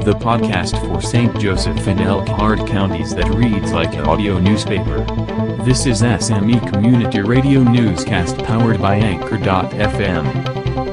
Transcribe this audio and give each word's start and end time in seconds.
the 0.00 0.12
podcast 0.12 0.78
for 0.86 1.00
St. 1.00 1.38
Joseph 1.38 1.86
and 1.86 2.00
Elkhart 2.00 2.66
counties 2.66 3.14
that 3.14 3.28
reads 3.34 3.72
like 3.72 3.94
an 3.94 4.06
audio 4.06 4.38
newspaper. 4.38 5.04
This 5.64 5.86
is 5.86 6.02
SME 6.02 6.72
Community 6.72 7.20
Radio 7.20 7.62
Newscast 7.62 8.38
powered 8.38 8.80
by 8.80 8.96
Anchor.fm. 8.96 10.91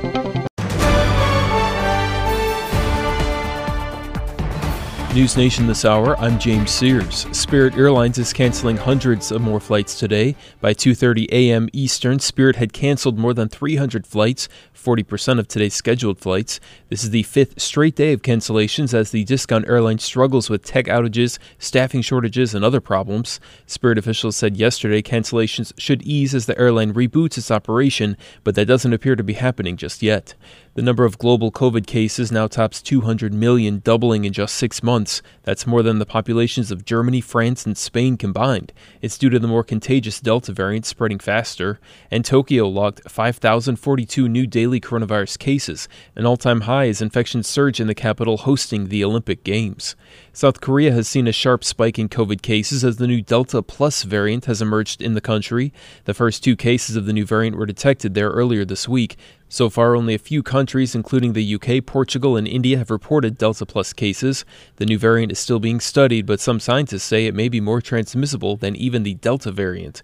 News 5.16 5.36
Nation 5.36 5.66
this 5.66 5.86
hour, 5.86 6.16
I'm 6.20 6.38
James 6.38 6.70
Sears. 6.70 7.26
Spirit 7.36 7.76
Airlines 7.76 8.20
is 8.20 8.32
canceling 8.32 8.78
hundreds 8.78 9.32
of 9.32 9.42
more 9.42 9.60
flights 9.60 10.00
today. 10.00 10.36
By 10.62 10.76
2:30 10.76 11.28
a.m. 11.32 11.68
Eastern, 11.74 12.20
Spirit 12.20 12.58
had 12.58 12.74
canceled 12.74 13.18
more 13.18 13.34
than 13.34 13.50
300 13.50 14.06
flights, 14.06 14.48
40% 14.72 15.40
of 15.40 15.48
today's 15.48 15.74
scheduled 15.74 16.20
flights. 16.20 16.60
This 16.90 17.04
is 17.04 17.10
the 17.10 17.24
fifth 17.24 17.60
straight 17.60 17.96
day 17.96 18.14
of 18.14 18.22
cancellations 18.22 18.94
as 18.94 19.10
the 19.10 19.24
discount 19.24 19.68
airline 19.68 19.98
struggles 19.98 20.48
with 20.48 20.64
tech 20.64 20.86
outages, 20.86 21.40
staffing 21.58 22.04
shortages, 22.04 22.54
and 22.54 22.64
other 22.64 22.80
problems. 22.80 23.40
Spirit 23.66 23.98
officials 23.98 24.36
said 24.36 24.58
yesterday 24.58 25.02
cancellations 25.02 25.74
should 25.78 26.04
ease 26.04 26.36
as 26.36 26.46
the 26.46 26.58
airline 26.60 26.94
reboots 26.94 27.38
its 27.38 27.50
operation, 27.50 28.16
but 28.44 28.54
that 28.54 28.68
doesn't 28.68 28.94
appear 28.94 29.16
to 29.16 29.24
be 29.24 29.34
happening 29.34 29.76
just 29.76 30.04
yet. 30.04 30.36
The 30.80 30.86
number 30.86 31.04
of 31.04 31.18
global 31.18 31.52
COVID 31.52 31.88
cases 31.88 32.32
now 32.32 32.48
tops 32.48 32.82
200 32.82 33.34
million, 33.34 33.80
doubling 33.80 34.24
in 34.24 34.32
just 34.32 34.56
six 34.56 34.82
months. 34.82 35.22
That's 35.44 35.68
more 35.68 35.84
than 35.84 36.00
the 36.00 36.06
populations 36.06 36.72
of 36.72 36.86
Germany, 36.86 37.20
France, 37.20 37.66
and 37.66 37.78
Spain 37.78 38.16
combined. 38.16 38.72
It's 39.02 39.18
due 39.18 39.30
to 39.30 39.40
the 39.40 39.48
more 39.50 39.66
contagious 39.66 40.22
Delta 40.22 40.54
variant 40.54 40.86
spreading 40.86 41.20
faster. 41.20 41.82
And 42.10 42.24
Tokyo 42.24 42.66
logged 42.70 43.02
5,042 43.12 44.30
new 44.30 44.48
daily 44.48 44.80
coronavirus 44.80 45.38
cases, 45.38 45.90
an 46.16 46.26
all 46.26 46.38
time 46.38 46.62
high 46.62 46.88
as 46.88 47.02
infections 47.02 47.46
surge 47.46 47.82
in 47.82 47.88
the 47.88 47.94
capital 47.94 48.38
hosting 48.38 48.88
the 48.88 49.04
Olympic 49.04 49.44
Games. 49.44 49.98
South 50.32 50.62
Korea 50.62 50.92
has 50.92 51.08
seen 51.08 51.28
a 51.28 51.32
sharp 51.32 51.64
spike 51.64 51.98
in 51.98 52.08
COVID 52.08 52.42
cases 52.42 52.84
as 52.84 52.98
the 52.98 53.08
new 53.08 53.22
Delta 53.22 53.64
Plus 53.64 54.04
variant 54.04 54.46
has 54.46 54.62
emerged 54.62 55.02
in 55.02 55.16
the 55.16 55.22
country. 55.22 55.74
The 56.06 56.14
first 56.14 56.44
two 56.44 56.56
cases 56.56 56.96
of 56.96 57.06
the 57.06 57.14
new 57.14 57.26
variant 57.26 57.58
were 57.58 57.66
detected 57.66 58.14
there 58.14 58.30
earlier 58.30 58.64
this 58.64 58.88
week. 58.88 59.18
So 59.50 59.70
far, 59.70 59.96
only 59.96 60.14
a 60.14 60.20
few 60.20 60.44
countries, 60.44 60.94
including 60.94 61.34
the 61.34 61.56
UK, 61.56 61.84
Portugal, 61.84 62.38
and 62.38 62.48
India, 62.48 62.78
have 62.78 62.92
reported 62.92 63.38
Delta 63.38 63.66
Plus 63.66 63.92
cases. 63.92 64.46
The 64.76 64.86
new 64.86 65.00
variant 65.00 65.32
is 65.32 65.40
still 65.40 65.60
being 65.60 65.80
studied, 65.80 66.28
but 66.28 66.40
some 66.40 66.60
scientists 66.60 67.04
say 67.04 67.26
it 67.26 67.34
may 67.34 67.50
be 67.50 67.60
more 67.60 67.82
transmissible 67.82 68.56
than 68.56 68.76
even 68.76 69.02
the 69.02 69.16
Delta 69.16 69.52
variant. 69.52 70.04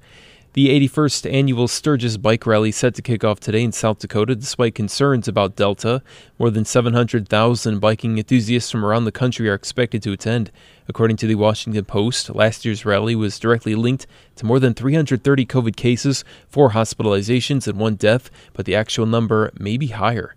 The 0.56 0.70
81st 0.70 1.34
annual 1.34 1.68
Sturgis 1.68 2.16
Bike 2.16 2.46
Rally 2.46 2.72
set 2.72 2.96
to 2.96 3.02
kick 3.02 3.26
off 3.26 3.42
today 3.42 3.62
in 3.62 3.74
South 3.74 4.00
Dakota 4.00 4.38
despite 4.38 4.74
concerns 4.74 5.28
about 5.28 5.58
Delta. 5.58 6.02
More 6.40 6.50
than 6.50 6.64
700,000 6.64 7.80
biking 7.80 8.18
enthusiasts 8.18 8.72
from 8.72 8.86
around 8.86 9.04
the 9.04 9.12
country 9.12 9.50
are 9.50 9.54
expected 9.54 10.02
to 10.04 10.14
attend. 10.14 10.52
According 10.88 11.18
to 11.18 11.28
the 11.28 11.36
Washington 11.36 11.84
Post, 11.84 12.34
last 12.34 12.64
year's 12.64 12.86
rally 12.86 13.18
was 13.18 13.38
directly 13.38 13.76
linked 13.76 14.08
to 14.38 14.46
more 14.46 14.62
than 14.62 14.74
330 14.74 15.46
COVID 15.46 15.76
cases, 15.76 16.24
four 16.48 16.70
hospitalizations, 16.70 17.68
and 17.68 17.78
one 17.78 17.96
death, 17.96 18.32
but 18.54 18.66
the 18.66 18.76
actual 18.76 19.06
number 19.06 19.52
may 19.60 19.76
be 19.76 19.88
higher. 19.88 20.36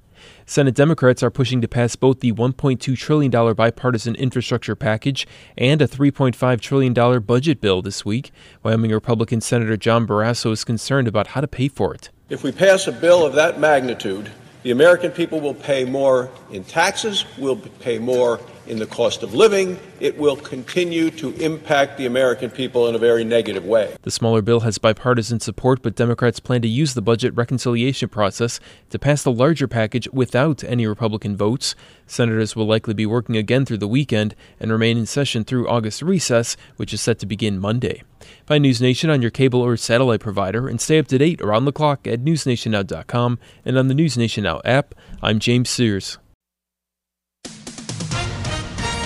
Senate 0.48 0.74
Democrats 0.74 1.22
are 1.22 1.30
pushing 1.30 1.60
to 1.60 1.68
pass 1.68 1.94
both 1.94 2.20
the 2.20 2.32
$1.2 2.32 2.96
trillion 2.96 3.30
bipartisan 3.54 4.14
infrastructure 4.14 4.74
package 4.74 5.28
and 5.58 5.82
a 5.82 5.86
$3.5 5.86 6.60
trillion 6.62 7.20
budget 7.20 7.60
bill 7.60 7.82
this 7.82 8.02
week. 8.02 8.32
Wyoming 8.62 8.90
Republican 8.90 9.42
Senator 9.42 9.76
John 9.76 10.06
Barrasso 10.06 10.50
is 10.50 10.64
concerned 10.64 11.06
about 11.06 11.28
how 11.28 11.42
to 11.42 11.46
pay 11.46 11.68
for 11.68 11.92
it. 11.92 12.08
If 12.30 12.42
we 12.42 12.50
pass 12.50 12.86
a 12.86 12.92
bill 12.92 13.26
of 13.26 13.34
that 13.34 13.60
magnitude, 13.60 14.30
the 14.62 14.70
American 14.70 15.10
people 15.10 15.38
will 15.38 15.52
pay 15.52 15.84
more 15.84 16.30
in 16.50 16.64
taxes, 16.64 17.26
will 17.36 17.56
pay 17.56 17.98
more 17.98 18.40
in 18.68 18.78
the 18.78 18.86
cost 18.86 19.22
of 19.22 19.34
living, 19.34 19.78
it 20.00 20.16
will 20.18 20.36
continue 20.36 21.10
to 21.12 21.32
impact 21.34 21.96
the 21.96 22.06
American 22.06 22.50
people 22.50 22.86
in 22.88 22.94
a 22.94 22.98
very 22.98 23.24
negative 23.24 23.64
way. 23.64 23.96
The 24.02 24.10
smaller 24.10 24.42
bill 24.42 24.60
has 24.60 24.78
bipartisan 24.78 25.40
support, 25.40 25.82
but 25.82 25.96
Democrats 25.96 26.40
plan 26.40 26.62
to 26.62 26.68
use 26.68 26.94
the 26.94 27.02
budget 27.02 27.34
reconciliation 27.34 28.08
process 28.08 28.60
to 28.90 28.98
pass 28.98 29.22
the 29.22 29.32
larger 29.32 29.66
package 29.66 30.08
without 30.12 30.62
any 30.64 30.86
Republican 30.86 31.36
votes. 31.36 31.74
Senators 32.06 32.54
will 32.54 32.66
likely 32.66 32.94
be 32.94 33.06
working 33.06 33.36
again 33.36 33.64
through 33.64 33.78
the 33.78 33.88
weekend 33.88 34.34
and 34.60 34.70
remain 34.70 34.98
in 34.98 35.06
session 35.06 35.44
through 35.44 35.68
August 35.68 36.02
recess, 36.02 36.56
which 36.76 36.92
is 36.92 37.00
set 37.00 37.18
to 37.18 37.26
begin 37.26 37.58
Monday. 37.58 38.02
Find 38.46 38.62
News 38.62 38.80
Nation 38.80 39.10
on 39.10 39.22
your 39.22 39.30
cable 39.30 39.60
or 39.60 39.76
satellite 39.76 40.20
provider 40.20 40.68
and 40.68 40.80
stay 40.80 40.98
up 40.98 41.06
to 41.08 41.18
date 41.18 41.40
around 41.40 41.64
the 41.64 41.72
clock 41.72 42.06
at 42.06 42.20
newsnationnow.com 42.20 43.38
and 43.64 43.78
on 43.78 43.88
the 43.88 43.94
News 43.94 44.16
Nation 44.16 44.44
Now 44.44 44.60
app. 44.64 44.94
I'm 45.22 45.38
James 45.38 45.70
Sears. 45.70 46.18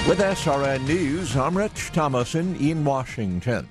With 0.08 0.18
SRN 0.18 0.84
News, 0.88 1.36
I'm 1.36 1.56
Rich 1.56 1.92
Thomason 1.92 2.56
in 2.56 2.84
Washington. 2.84 3.68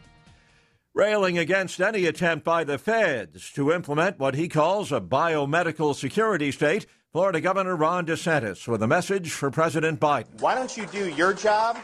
Railing 0.94 1.38
against 1.38 1.82
any 1.82 2.06
attempt 2.06 2.46
by 2.46 2.64
the 2.64 2.78
feds 2.78 3.52
to 3.52 3.74
implement 3.74 4.18
what 4.18 4.36
he 4.36 4.48
calls 4.48 4.94
a 4.94 5.02
biomedical 5.02 5.94
security 5.94 6.54
state, 6.54 6.86
Florida 7.12 7.42
Governor 7.42 7.76
Ron 7.76 8.06
DeSantis 8.06 8.66
with 8.66 8.82
a 8.82 8.88
message 8.88 9.32
for 9.32 9.52
President 9.52 10.00
Biden. 10.00 10.40
Why 10.40 10.56
don't 10.56 10.76
you 10.78 10.86
do 10.86 11.10
your 11.10 11.34
job? 11.34 11.76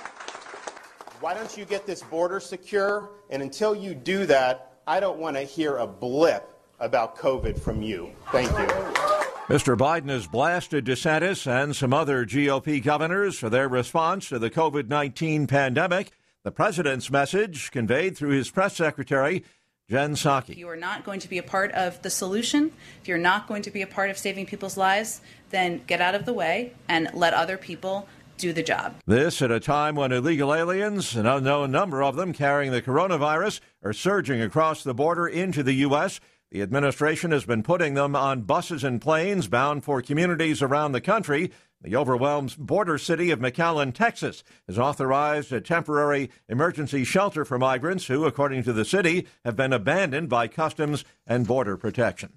Why 1.19 1.33
don't 1.33 1.57
you 1.57 1.65
get 1.65 1.85
this 1.85 2.01
border 2.01 2.39
secure? 2.39 3.09
And 3.29 3.41
until 3.41 3.75
you 3.75 3.93
do 3.93 4.25
that, 4.27 4.79
I 4.87 5.01
don't 5.01 5.19
want 5.19 5.35
to 5.35 5.43
hear 5.43 5.75
a 5.75 5.85
blip 5.85 6.49
about 6.79 7.17
COVID 7.17 7.59
from 7.59 7.81
you. 7.81 8.11
Thank 8.31 8.49
you. 8.51 9.16
Mr. 9.47 9.77
Biden 9.77 10.09
has 10.09 10.27
blasted 10.27 10.83
DeSantis 10.83 11.47
and 11.47 11.73
some 11.73 11.93
other 11.93 12.25
GOP 12.25 12.83
governors 12.83 13.39
for 13.39 13.49
their 13.49 13.69
response 13.69 14.27
to 14.27 14.37
the 14.39 14.49
COVID 14.49 14.89
19 14.89 15.47
pandemic. 15.47 16.11
The 16.43 16.51
president's 16.51 17.09
message 17.09 17.71
conveyed 17.71 18.17
through 18.17 18.31
his 18.31 18.51
press 18.51 18.75
secretary, 18.75 19.45
Jen 19.89 20.15
Psaki. 20.15 20.49
If 20.49 20.57
you 20.57 20.67
are 20.67 20.75
not 20.75 21.05
going 21.05 21.21
to 21.21 21.29
be 21.29 21.37
a 21.37 21.43
part 21.43 21.71
of 21.71 22.01
the 22.01 22.09
solution, 22.09 22.73
if 23.01 23.07
you're 23.07 23.17
not 23.17 23.47
going 23.47 23.61
to 23.61 23.71
be 23.71 23.81
a 23.81 23.87
part 23.87 24.09
of 24.09 24.17
saving 24.17 24.47
people's 24.47 24.75
lives, 24.75 25.21
then 25.51 25.81
get 25.87 26.01
out 26.01 26.13
of 26.13 26.25
the 26.25 26.33
way 26.33 26.73
and 26.89 27.09
let 27.13 27.33
other 27.33 27.57
people 27.57 28.09
do 28.37 28.51
the 28.51 28.63
job. 28.63 28.95
This 29.05 29.41
at 29.41 29.49
a 29.49 29.61
time 29.61 29.95
when 29.95 30.11
illegal 30.11 30.53
aliens, 30.53 31.15
an 31.15 31.25
unknown 31.25 31.71
number 31.71 32.03
of 32.03 32.17
them 32.17 32.33
carrying 32.33 32.73
the 32.73 32.81
coronavirus, 32.81 33.61
are 33.81 33.93
surging 33.93 34.41
across 34.41 34.83
the 34.83 34.93
border 34.93 35.25
into 35.25 35.63
the 35.63 35.73
U.S. 35.75 36.19
The 36.49 36.61
administration 36.61 37.31
has 37.31 37.43
been 37.43 37.61
putting 37.61 37.95
them 37.95 38.15
on 38.15 38.43
buses 38.43 38.83
and 38.85 39.01
planes 39.01 39.49
bound 39.49 39.83
for 39.83 40.01
communities 40.01 40.61
around 40.61 40.93
the 40.93 41.01
country. 41.01 41.51
The 41.81 41.97
overwhelmed 41.97 42.55
border 42.57 42.97
city 42.97 43.31
of 43.31 43.39
McAllen, 43.39 43.93
Texas, 43.93 44.43
has 44.65 44.79
authorized 44.79 45.51
a 45.51 45.59
temporary 45.59 46.29
emergency 46.47 47.03
shelter 47.03 47.43
for 47.43 47.59
migrants 47.59 48.07
who, 48.07 48.25
according 48.25 48.63
to 48.63 48.73
the 48.73 48.85
city, 48.85 49.27
have 49.43 49.57
been 49.57 49.73
abandoned 49.73 50.29
by 50.29 50.47
Customs 50.47 51.03
and 51.27 51.45
Border 51.45 51.75
Protection. 51.75 52.31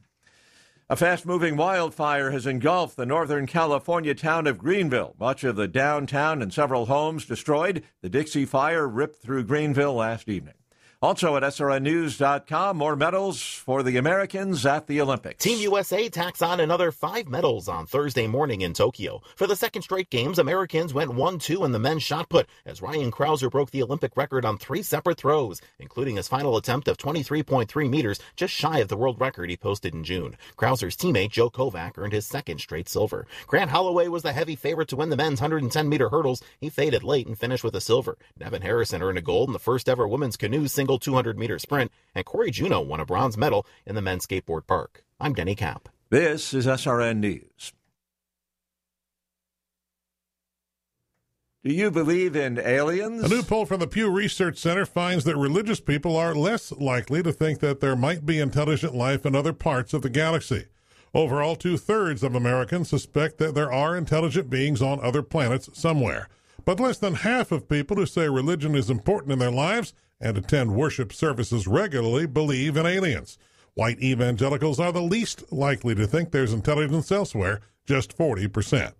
A 0.90 0.96
fast 0.96 1.24
moving 1.24 1.56
wildfire 1.56 2.32
has 2.32 2.46
engulfed 2.46 2.96
the 2.96 3.06
Northern 3.06 3.46
California 3.46 4.12
town 4.12 4.48
of 4.48 4.58
Greenville. 4.58 5.14
Much 5.20 5.44
of 5.44 5.54
the 5.54 5.68
downtown 5.68 6.42
and 6.42 6.52
several 6.52 6.86
homes 6.86 7.24
destroyed. 7.24 7.84
The 8.02 8.08
Dixie 8.08 8.44
Fire 8.44 8.88
ripped 8.88 9.22
through 9.22 9.44
Greenville 9.44 9.94
last 9.94 10.28
evening. 10.28 10.54
Also 11.02 11.34
at 11.34 11.42
SRNnews.com, 11.42 12.76
more 12.76 12.94
medals 12.94 13.40
for 13.40 13.82
the 13.82 13.96
Americans 13.96 14.66
at 14.66 14.86
the 14.86 15.00
Olympics. 15.00 15.42
Team 15.42 15.58
USA 15.60 16.10
tacks 16.10 16.42
on 16.42 16.60
another 16.60 16.92
five 16.92 17.26
medals 17.26 17.68
on 17.68 17.86
Thursday 17.86 18.26
morning 18.26 18.60
in 18.60 18.74
Tokyo. 18.74 19.22
For 19.34 19.46
the 19.46 19.56
second 19.56 19.80
straight 19.80 20.10
games, 20.10 20.38
Americans 20.38 20.92
went 20.92 21.12
1-2 21.12 21.64
in 21.64 21.72
the 21.72 21.78
men's 21.78 22.02
shot 22.02 22.28
put 22.28 22.50
as 22.66 22.82
Ryan 22.82 23.10
Crouser 23.10 23.48
broke 23.48 23.70
the 23.70 23.82
Olympic 23.82 24.14
record 24.14 24.44
on 24.44 24.58
three 24.58 24.82
separate 24.82 25.16
throws, 25.16 25.62
including 25.78 26.16
his 26.16 26.28
final 26.28 26.58
attempt 26.58 26.86
of 26.86 26.98
23.3 26.98 27.88
meters, 27.88 28.20
just 28.36 28.52
shy 28.52 28.80
of 28.80 28.88
the 28.88 28.96
world 28.98 29.18
record 29.18 29.48
he 29.48 29.56
posted 29.56 29.94
in 29.94 30.04
June. 30.04 30.36
Crouser's 30.56 30.98
teammate 30.98 31.30
Joe 31.30 31.48
Kovacs 31.48 31.96
earned 31.96 32.12
his 32.12 32.26
second 32.26 32.58
straight 32.58 32.90
silver. 32.90 33.26
Grant 33.46 33.70
Holloway 33.70 34.08
was 34.08 34.22
the 34.22 34.34
heavy 34.34 34.54
favorite 34.54 34.88
to 34.88 34.96
win 34.96 35.08
the 35.08 35.16
men's 35.16 35.40
110 35.40 35.88
meter 35.88 36.10
hurdles. 36.10 36.42
He 36.60 36.68
faded 36.68 37.02
late 37.02 37.26
and 37.26 37.38
finished 37.38 37.64
with 37.64 37.74
a 37.74 37.80
silver. 37.80 38.18
Nevin 38.38 38.60
Harrison 38.60 39.02
earned 39.02 39.16
a 39.16 39.22
gold 39.22 39.48
in 39.48 39.54
the 39.54 39.58
first 39.58 39.88
ever 39.88 40.06
women's 40.06 40.36
canoe 40.36 40.68
single 40.68 40.89
single 40.90 40.98
200 40.98 41.38
meter 41.38 41.58
sprint, 41.58 41.92
and 42.16 42.24
Cory 42.24 42.50
Juneau 42.50 42.80
won 42.80 42.98
a 42.98 43.06
bronze 43.06 43.36
medal 43.36 43.64
in 43.86 43.94
the 43.94 44.02
men's 44.02 44.26
skateboard 44.26 44.66
park. 44.66 45.04
I'm 45.20 45.34
Denny 45.34 45.54
Cap. 45.54 45.88
This 46.08 46.52
is 46.52 46.66
SRN 46.66 47.18
News. 47.18 47.72
Do 51.62 51.72
you 51.72 51.92
believe 51.92 52.34
in 52.34 52.58
aliens? 52.58 53.22
A 53.22 53.28
new 53.28 53.42
poll 53.44 53.66
from 53.66 53.78
the 53.78 53.86
Pew 53.86 54.10
Research 54.10 54.58
Center 54.58 54.84
finds 54.84 55.22
that 55.24 55.36
religious 55.36 55.78
people 55.78 56.16
are 56.16 56.34
less 56.34 56.72
likely 56.72 57.22
to 57.22 57.32
think 57.32 57.60
that 57.60 57.80
there 57.80 57.94
might 57.94 58.26
be 58.26 58.40
intelligent 58.40 58.94
life 58.94 59.24
in 59.24 59.36
other 59.36 59.52
parts 59.52 59.94
of 59.94 60.02
the 60.02 60.10
galaxy. 60.10 60.66
Overall, 61.14 61.54
two 61.54 61.76
thirds 61.76 62.24
of 62.24 62.34
Americans 62.34 62.88
suspect 62.88 63.38
that 63.38 63.54
there 63.54 63.72
are 63.72 63.96
intelligent 63.96 64.50
beings 64.50 64.82
on 64.82 64.98
other 65.00 65.22
planets 65.22 65.68
somewhere. 65.72 66.28
But 66.64 66.80
less 66.80 66.98
than 66.98 67.14
half 67.14 67.52
of 67.52 67.68
people 67.68 67.96
who 67.96 68.06
say 68.06 68.28
religion 68.28 68.74
is 68.74 68.90
important 68.90 69.32
in 69.32 69.38
their 69.38 69.52
lives 69.52 69.92
and 70.20 70.36
attend 70.36 70.74
worship 70.74 71.12
services 71.12 71.66
regularly 71.66 72.26
believe 72.26 72.76
in 72.76 72.86
aliens. 72.86 73.38
White 73.74 74.02
evangelicals 74.02 74.78
are 74.80 74.92
the 74.92 75.00
least 75.00 75.52
likely 75.52 75.94
to 75.94 76.06
think 76.06 76.30
there's 76.30 76.52
intelligence 76.52 77.10
elsewhere, 77.10 77.60
just 77.86 78.16
40%. 78.16 78.92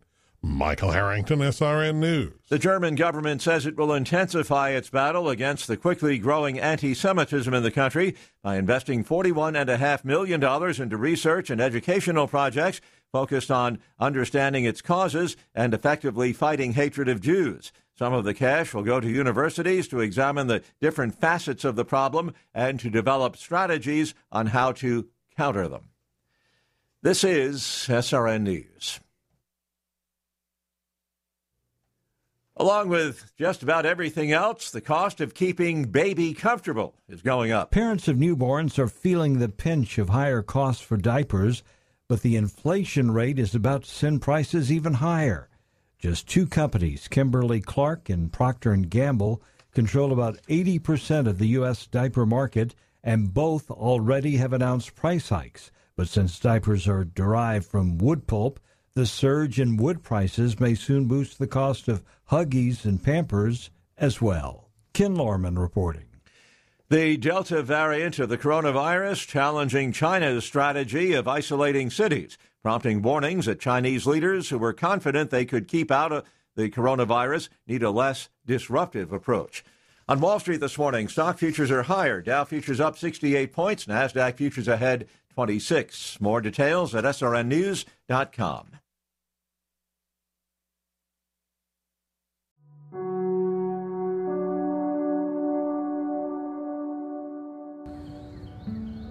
Michael 0.43 0.93
Harrington, 0.93 1.41
SRN 1.41 1.97
News. 1.97 2.33
The 2.49 2.59
German 2.59 2.95
government 2.95 3.43
says 3.43 3.67
it 3.67 3.77
will 3.77 3.93
intensify 3.93 4.71
its 4.71 4.89
battle 4.89 5.29
against 5.29 5.67
the 5.67 5.77
quickly 5.77 6.17
growing 6.17 6.59
anti 6.59 6.95
Semitism 6.95 7.53
in 7.53 7.63
the 7.63 7.71
country 7.71 8.17
by 8.43 8.57
investing 8.57 9.05
$41.5 9.05 10.05
million 10.05 10.43
into 10.83 10.97
research 10.97 11.51
and 11.51 11.61
educational 11.61 12.27
projects 12.27 12.81
focused 13.13 13.51
on 13.51 13.81
understanding 13.99 14.65
its 14.65 14.81
causes 14.81 15.37
and 15.55 15.75
effectively 15.75 16.33
fighting 16.33 16.73
hatred 16.73 17.09
of 17.09 17.21
Jews. 17.21 17.71
Some 18.01 18.15
of 18.15 18.25
the 18.25 18.33
cash 18.33 18.73
will 18.73 18.83
go 18.83 18.99
to 18.99 19.11
universities 19.11 19.87
to 19.89 20.01
examine 20.01 20.47
the 20.47 20.63
different 20.81 21.21
facets 21.21 21.67
of 21.67 21.77
the 21.77 21.85
problem 21.85 22.33
and 22.55 22.81
to 22.81 22.89
develop 22.89 23.37
strategies 23.37 24.15
on 24.33 24.47
how 24.47 24.73
to 24.73 25.11
counter 25.37 25.69
them. 25.69 25.91
This 27.03 27.25
is 27.25 27.61
SRN 27.61 28.41
News. 28.41 29.01
Along 32.57 32.89
with 32.89 33.33
just 33.37 33.63
about 33.63 33.85
everything 33.85 34.33
else, 34.33 34.71
the 34.71 34.81
cost 34.81 35.21
of 35.21 35.35
keeping 35.35 35.85
baby 35.85 36.33
comfortable 36.33 36.95
is 37.07 37.21
going 37.21 37.53
up. 37.53 37.71
Parents 37.71 38.09
of 38.09 38.17
newborns 38.17 38.79
are 38.79 38.89
feeling 38.89 39.41
the 39.41 39.51
pinch 39.51 39.99
of 39.99 40.09
higher 40.09 40.41
costs 40.41 40.83
for 40.83 40.97
diapers, 40.97 41.63
but 42.09 42.23
the 42.23 42.37
inflation 42.37 43.11
rate 43.11 43.39
is 43.39 43.55
about 43.55 43.83
to 43.83 43.91
send 43.91 44.23
prices 44.23 44.73
even 44.73 44.95
higher. 44.95 45.50
Just 46.01 46.27
two 46.27 46.47
companies, 46.47 47.09
Kimberly 47.09 47.61
Clark 47.61 48.09
and 48.09 48.33
Procter 48.33 48.75
& 48.77 48.89
Gamble, 48.89 49.43
control 49.73 50.13
about 50.13 50.41
80% 50.49 51.27
of 51.29 51.39
the 51.39 51.49
US 51.49 51.87
diaper 51.87 52.25
market 52.25 52.75
and 53.05 53.35
both 53.35 53.71
already 53.71 54.39
have 54.39 54.55
announced 54.55 54.95
price 54.95 55.29
hikes. 55.29 55.71
But 55.97 56.09
since 56.09 56.41
diapers 56.41 56.89
are 56.89 57.05
derived 57.05 57.67
from 57.67 57.99
wood 57.99 58.27
pulp, 58.27 58.59
the 58.95 59.05
surge 59.05 59.61
in 59.61 59.77
wood 59.77 60.03
prices 60.03 60.59
may 60.59 60.75
soon 60.75 61.07
boost 61.07 61.39
the 61.39 61.47
cost 61.47 61.87
of 61.87 62.03
Huggies 62.31 62.85
and 62.85 63.03
Pampers 63.03 63.71
as 63.99 64.23
well. 64.23 64.71
Ken 64.95 65.15
Lorman 65.15 65.59
reporting. 65.59 66.10
The 66.91 67.17
Delta 67.17 67.63
variant 67.63 68.19
of 68.19 68.31
the 68.31 68.37
coronavirus 68.37 69.29
challenging 69.29 69.93
China's 69.93 70.45
strategy 70.45 71.13
of 71.13 71.29
isolating 71.29 71.89
cities, 71.89 72.37
prompting 72.65 73.01
warnings 73.01 73.47
that 73.47 73.61
Chinese 73.61 74.09
leaders 74.09 74.49
who 74.49 74.59
were 74.59 74.73
confident 74.73 75.31
they 75.31 75.45
could 75.45 75.69
keep 75.69 75.93
out 75.93 76.11
of 76.11 76.25
the 76.57 76.69
coronavirus 76.69 77.49
need 77.69 77.85
a 77.85 77.93
less 77.93 78.29
disruptive 78.45 79.13
approach. 79.13 79.63
On 80.09 80.19
Wall 80.19 80.41
Street 80.41 80.59
this 80.59 80.79
morning, 80.79 81.07
stock 81.07 81.39
futures 81.39 81.71
are 81.71 81.85
higher. 81.85 82.21
Dow 82.21 82.43
futures 82.43 82.81
up 82.81 82.99
68 82.99 83.53
points, 83.53 83.85
Nasdaq 83.85 84.35
futures 84.35 84.67
ahead 84.67 85.07
26. 85.35 86.21
More 86.21 86.41
details 86.41 86.93
at 86.93 87.05
srnnews.com. 87.05 88.80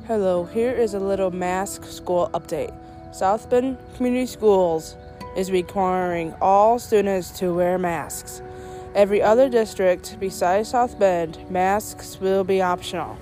Hello, 0.10 0.44
here 0.44 0.72
is 0.72 0.96
a 0.96 1.00
little 1.00 1.30
mask 1.30 1.84
school 1.84 2.32
update. 2.34 2.74
South 3.14 3.48
Bend 3.48 3.78
Community 3.96 4.26
Schools 4.26 4.96
is 5.38 5.52
requiring 5.52 6.34
all 6.42 6.80
students 6.80 7.30
to 7.38 7.54
wear 7.54 7.78
masks. 7.78 8.42
Every 8.96 9.22
other 9.22 9.50
district 9.50 10.18
besides 10.20 10.70
South 10.70 10.98
Bend, 10.98 11.38
masks 11.52 12.20
will 12.20 12.44
be 12.44 12.60
optional. 12.60 13.20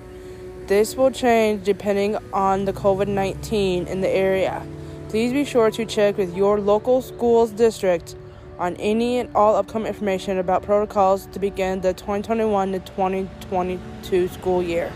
This 0.66 0.96
will 0.96 1.10
change 1.10 1.62
depending 1.62 2.16
on 2.32 2.64
the 2.64 2.72
COVID 2.72 3.08
19 3.08 3.86
in 3.86 4.00
the 4.00 4.08
area. 4.08 4.66
Please 5.10 5.34
be 5.34 5.44
sure 5.44 5.70
to 5.70 5.84
check 5.84 6.16
with 6.16 6.34
your 6.34 6.58
local 6.58 7.02
school's 7.02 7.50
district 7.50 8.16
on 8.58 8.76
any 8.76 9.18
and 9.18 9.28
all 9.36 9.56
upcoming 9.56 9.88
information 9.88 10.38
about 10.38 10.62
protocols 10.62 11.26
to 11.32 11.38
begin 11.38 11.82
the 11.82 11.92
2021 11.92 12.72
to 12.72 12.78
2022 12.78 14.28
school 14.28 14.62
year. 14.62 14.90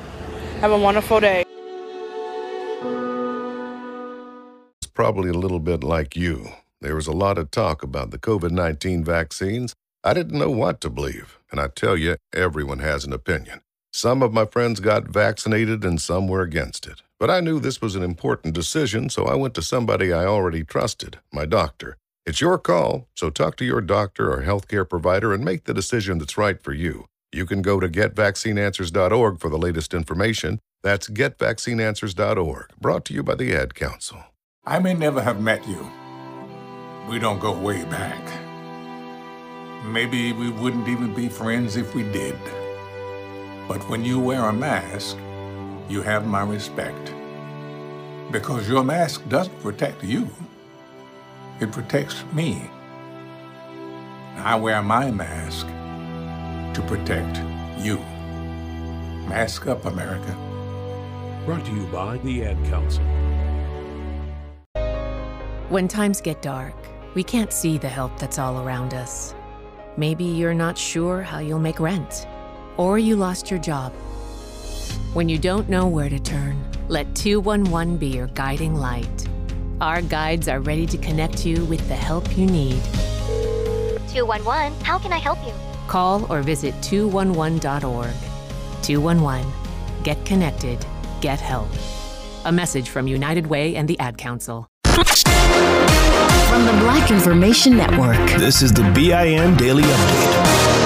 Have 0.63 0.71
a 0.71 0.79
wonderful 0.79 1.21
day. 1.21 1.45
Probably 5.03 5.31
a 5.31 5.33
little 5.33 5.59
bit 5.59 5.83
like 5.83 6.15
you. 6.15 6.49
There 6.81 6.95
was 6.95 7.09
a 7.09 7.19
lot 7.25 7.37
of 7.37 7.51
talk 7.51 7.83
about 7.83 8.13
the 8.13 8.21
COVID 8.21 8.53
19 8.53 9.03
vaccines. 9.03 9.75
I 10.05 10.15
didn't 10.15 10.39
know 10.39 10.49
what 10.49 10.81
to 10.81 10.91
believe, 10.91 11.41
and 11.51 11.59
I 11.59 11.67
tell 11.67 11.97
you, 11.97 12.15
everyone 12.33 12.79
has 12.79 13.05
an 13.05 13.13
opinion. 13.13 13.63
Some 13.93 14.23
of 14.23 14.33
my 14.33 14.45
friends 14.45 14.79
got 14.79 15.09
vaccinated 15.09 15.83
and 15.85 16.01
some 16.01 16.29
were 16.29 16.43
against 16.43 16.87
it. 16.87 17.03
But 17.19 17.31
I 17.31 17.41
knew 17.41 17.59
this 17.59 17.81
was 17.81 17.97
an 17.97 18.05
important 18.05 18.55
decision, 18.55 19.11
so 19.11 19.25
I 19.25 19.35
went 19.35 19.55
to 19.55 19.63
somebody 19.63 20.13
I 20.13 20.25
already 20.25 20.63
trusted, 20.63 21.19
my 21.33 21.47
doctor. 21.47 21.97
It's 22.25 22.41
your 22.41 22.57
call, 22.57 23.09
so 23.17 23.29
talk 23.29 23.57
to 23.57 23.65
your 23.65 23.81
doctor 23.81 24.33
or 24.33 24.45
healthcare 24.45 24.89
provider 24.89 25.35
and 25.35 25.45
make 25.45 25.65
the 25.65 25.75
decision 25.75 26.19
that's 26.19 26.39
right 26.39 26.63
for 26.63 26.73
you. 26.73 27.07
You 27.33 27.45
can 27.45 27.61
go 27.61 27.81
to 27.81 27.89
getvaccineanswers.org 27.89 29.41
for 29.41 29.51
the 29.51 29.59
latest 29.59 29.95
information. 29.95 30.61
That's 30.85 31.09
getvaccineanswers.org, 31.09 32.67
brought 32.81 33.05
to 33.07 33.15
you 33.15 33.25
by 33.25 33.35
the 33.35 33.53
Ad 33.53 33.75
Council. 33.75 34.23
I 34.65 34.79
may 34.79 34.95
never 34.95 35.21
have 35.21 35.41
met 35.41 35.67
you. 35.67 35.91
We 37.11 37.19
don't 37.19 37.41
go 37.41 37.51
way 37.51 37.85
back. 37.87 38.23
Maybe 39.85 40.33
we 40.33 40.51
wouldn't 40.51 40.87
even 40.87 41.13
be 41.13 41.29
friends 41.29 41.75
if 41.77 41.97
we 41.97 42.05
did. 42.05 42.39
But 43.67 43.83
when 43.89 44.05
you 44.05 44.21
wear 44.21 44.45
a 44.45 44.53
mask, 44.53 45.17
you 45.89 46.01
have 46.03 46.29
my 46.29 46.45
respect. 46.45 47.13
Because 48.31 48.69
your 48.69 48.85
mask 48.85 49.29
doesn't 49.29 49.61
protect 49.63 50.05
you, 50.05 50.29
it 51.59 51.73
protects 51.73 52.23
me. 52.33 52.71
I 54.37 54.55
wear 54.55 54.81
my 54.81 55.11
mask 55.11 55.67
to 56.77 56.87
protect 56.87 57.37
you. 57.85 57.99
Mask 59.27 59.67
up, 59.67 59.87
America. 59.87 60.37
Brought 61.47 61.67
to 61.67 61.75
you 61.75 61.85
by 61.87 62.19
the 62.19 62.45
Ad 62.45 62.65
Council. 62.67 63.03
When 65.73 65.89
times 65.89 66.21
get 66.21 66.43
dark, 66.43 66.75
we 67.15 67.25
can't 67.25 67.51
see 67.51 67.79
the 67.79 67.89
help 67.89 68.19
that's 68.19 68.39
all 68.39 68.61
around 68.61 68.93
us. 68.93 69.35
Maybe 69.97 70.23
you're 70.23 70.53
not 70.53 70.77
sure 70.77 71.23
how 71.23 71.39
you'll 71.39 71.61
make 71.61 71.81
rent, 71.81 72.27
or 72.77 72.99
you 72.99 73.17
lost 73.17 73.51
your 73.51 73.59
job. 73.59 73.91
When 75.15 75.31
you 75.31 75.39
don't 75.39 75.71
know 75.71 75.87
where 75.87 76.11
to 76.11 76.19
turn, 76.19 76.63
let 76.89 77.15
211 77.15 77.97
be 77.97 78.09
your 78.09 78.27
guiding 78.35 78.75
light. 78.75 79.27
Our 79.81 80.03
guides 80.03 80.47
are 80.47 80.61
ready 80.61 80.85
to 80.89 80.99
connect 80.99 81.47
you 81.47 81.65
with 81.65 81.89
the 81.89 81.97
help 81.97 82.37
you 82.37 82.45
need. 82.45 82.83
211, 84.13 84.79
how 84.85 84.99
can 84.99 85.11
I 85.11 85.19
help 85.19 85.39
you? 85.43 85.55
Call 85.89 86.31
or 86.31 86.43
visit 86.43 86.75
211.org. 86.83 88.13
211. 88.83 89.53
Get 90.05 90.23
connected. 90.27 90.85
Get 91.23 91.41
help. 91.41 91.71
A 92.45 92.53
message 92.53 92.91
from 92.91 93.09
United 93.09 93.47
Way 93.47 93.77
and 93.77 93.89
the 93.89 93.99
Ad 94.01 94.19
Council. 94.19 94.69
From 94.93 96.67
the 96.67 96.73
Black 96.81 97.11
Information 97.11 97.79
Network. 97.79 98.19
This 98.39 98.61
is 98.61 98.73
the 98.75 98.83
BIN 98.95 99.57
Daily 99.57 99.83
Update. 99.85 100.83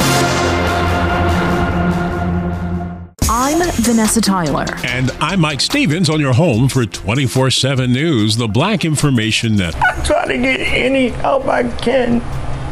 I'm 3.29 3.59
Vanessa 3.83 4.21
Tyler. 4.21 4.67
And 4.85 5.11
I'm 5.21 5.41
Mike 5.41 5.61
Stevens 5.61 6.09
on 6.09 6.21
your 6.21 6.35
home 6.35 6.69
for 6.69 6.87
24 6.87 7.51
7 7.51 7.93
News, 7.93 8.37
the 8.37 8.47
Black 8.47 8.85
Information 8.85 9.57
Network. 9.57 9.83
I'm 9.93 10.05
trying 10.05 10.29
to 10.29 10.39
get 10.39 10.61
any 10.61 11.09
help 11.09 11.47
I 11.47 11.65
can. 11.79 12.23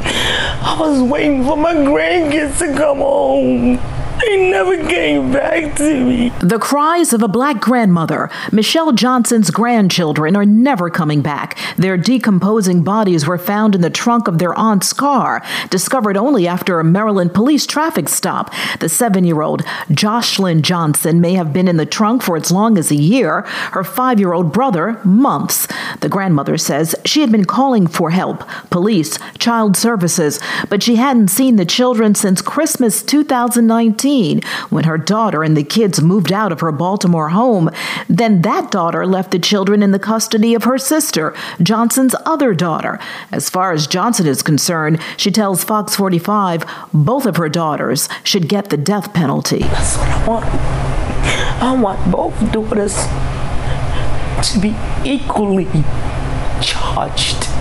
I 0.05 0.76
was 0.79 1.03
waiting 1.03 1.43
for 1.45 1.57
my 1.57 1.75
grandkids 1.75 2.59
to 2.61 2.73
come 2.79 2.99
home. 2.99 3.81
Never 4.26 4.76
came 4.88 5.33
back 5.33 5.76
to 5.76 6.04
me. 6.04 6.31
The 6.40 6.59
cries 6.59 7.12
of 7.12 7.23
a 7.23 7.28
black 7.28 7.61
grandmother. 7.61 8.31
Michelle 8.52 8.93
Johnson's 8.93 9.50
grandchildren 9.50 10.35
are 10.35 10.47
never 10.47 10.88
coming 10.88 11.21
back. 11.21 11.59
Their 11.76 11.97
decomposing 11.97 12.83
bodies 12.83 13.26
were 13.26 13.37
found 13.37 13.75
in 13.75 13.83
the 13.83 13.90
trunk 13.90 14.26
of 14.26 14.38
their 14.38 14.54
aunt's 14.54 14.93
car, 14.93 15.43
discovered 15.69 16.16
only 16.16 16.49
after 16.49 16.81
a 16.81 16.85
Maryland 16.85 17.35
police 17.35 17.66
traffic 17.66 18.09
stop. 18.09 18.50
The 18.81 18.88
seven 18.88 19.25
year 19.25 19.43
old 19.43 19.62
Jocelyn 19.90 20.62
Johnson 20.62 21.21
may 21.21 21.35
have 21.35 21.52
been 21.52 21.69
in 21.69 21.76
the 21.76 21.85
trunk 21.85 22.23
for 22.23 22.37
as 22.37 22.50
long 22.50 22.78
as 22.78 22.90
a 22.90 22.97
year, 22.97 23.43
her 23.73 23.85
five 23.85 24.19
year 24.19 24.33
old 24.33 24.52
brother, 24.52 25.00
months. 25.04 25.69
The 26.00 26.09
grandmother 26.09 26.57
says 26.57 26.95
she 27.04 27.21
had 27.21 27.31
been 27.31 27.45
calling 27.45 27.87
for 27.87 28.11
help, 28.11 28.49
police, 28.71 29.19
child 29.38 29.76
services, 29.76 30.40
but 30.71 30.83
she 30.83 30.97
hadn't 30.97 31.28
seen 31.28 31.57
the 31.57 31.66
children 31.66 32.14
since 32.14 32.40
Christmas 32.40 33.02
2019 33.02 34.13
when 34.71 34.85
her 34.85 34.99
daughter 34.99 35.42
and 35.42 35.56
the 35.56 35.64
kids 35.64 36.00
moved 36.00 36.33
out 36.33 36.52
of 36.52 36.61
her 36.61 36.73
Baltimore 36.73 37.30
home. 37.30 37.71
Then 38.09 38.42
that 38.42 38.71
daughter 38.71 39.06
left 39.06 39.30
the 39.30 39.38
children 39.38 39.83
in 39.83 39.90
the 39.90 39.99
custody 39.99 40.54
of 40.54 40.64
her 40.64 40.78
sister, 40.78 41.35
Johnson's 41.62 42.14
other 42.25 42.54
daughter. 42.54 42.99
As 43.33 43.50
far 43.50 43.73
as 43.73 43.87
Johnson 43.87 44.26
is 44.26 44.42
concerned, 44.42 45.00
she 45.16 45.30
tells 45.30 45.64
Fox 45.64 45.97
45 45.97 46.64
both 46.92 47.26
of 47.26 47.37
her 47.37 47.49
daughters 47.49 48.09
should 48.23 48.49
get 48.49 48.71
the 48.71 48.76
death 48.76 49.12
penalty. 49.12 49.61
That's 49.61 49.97
what 49.97 50.09
I 50.09 50.26
want. 50.26 50.44
I 51.62 51.75
want 51.80 52.12
both 52.12 52.52
daughters 52.52 52.94
to 54.52 54.61
be 54.61 54.75
equally 55.04 55.66
charged 56.61 57.53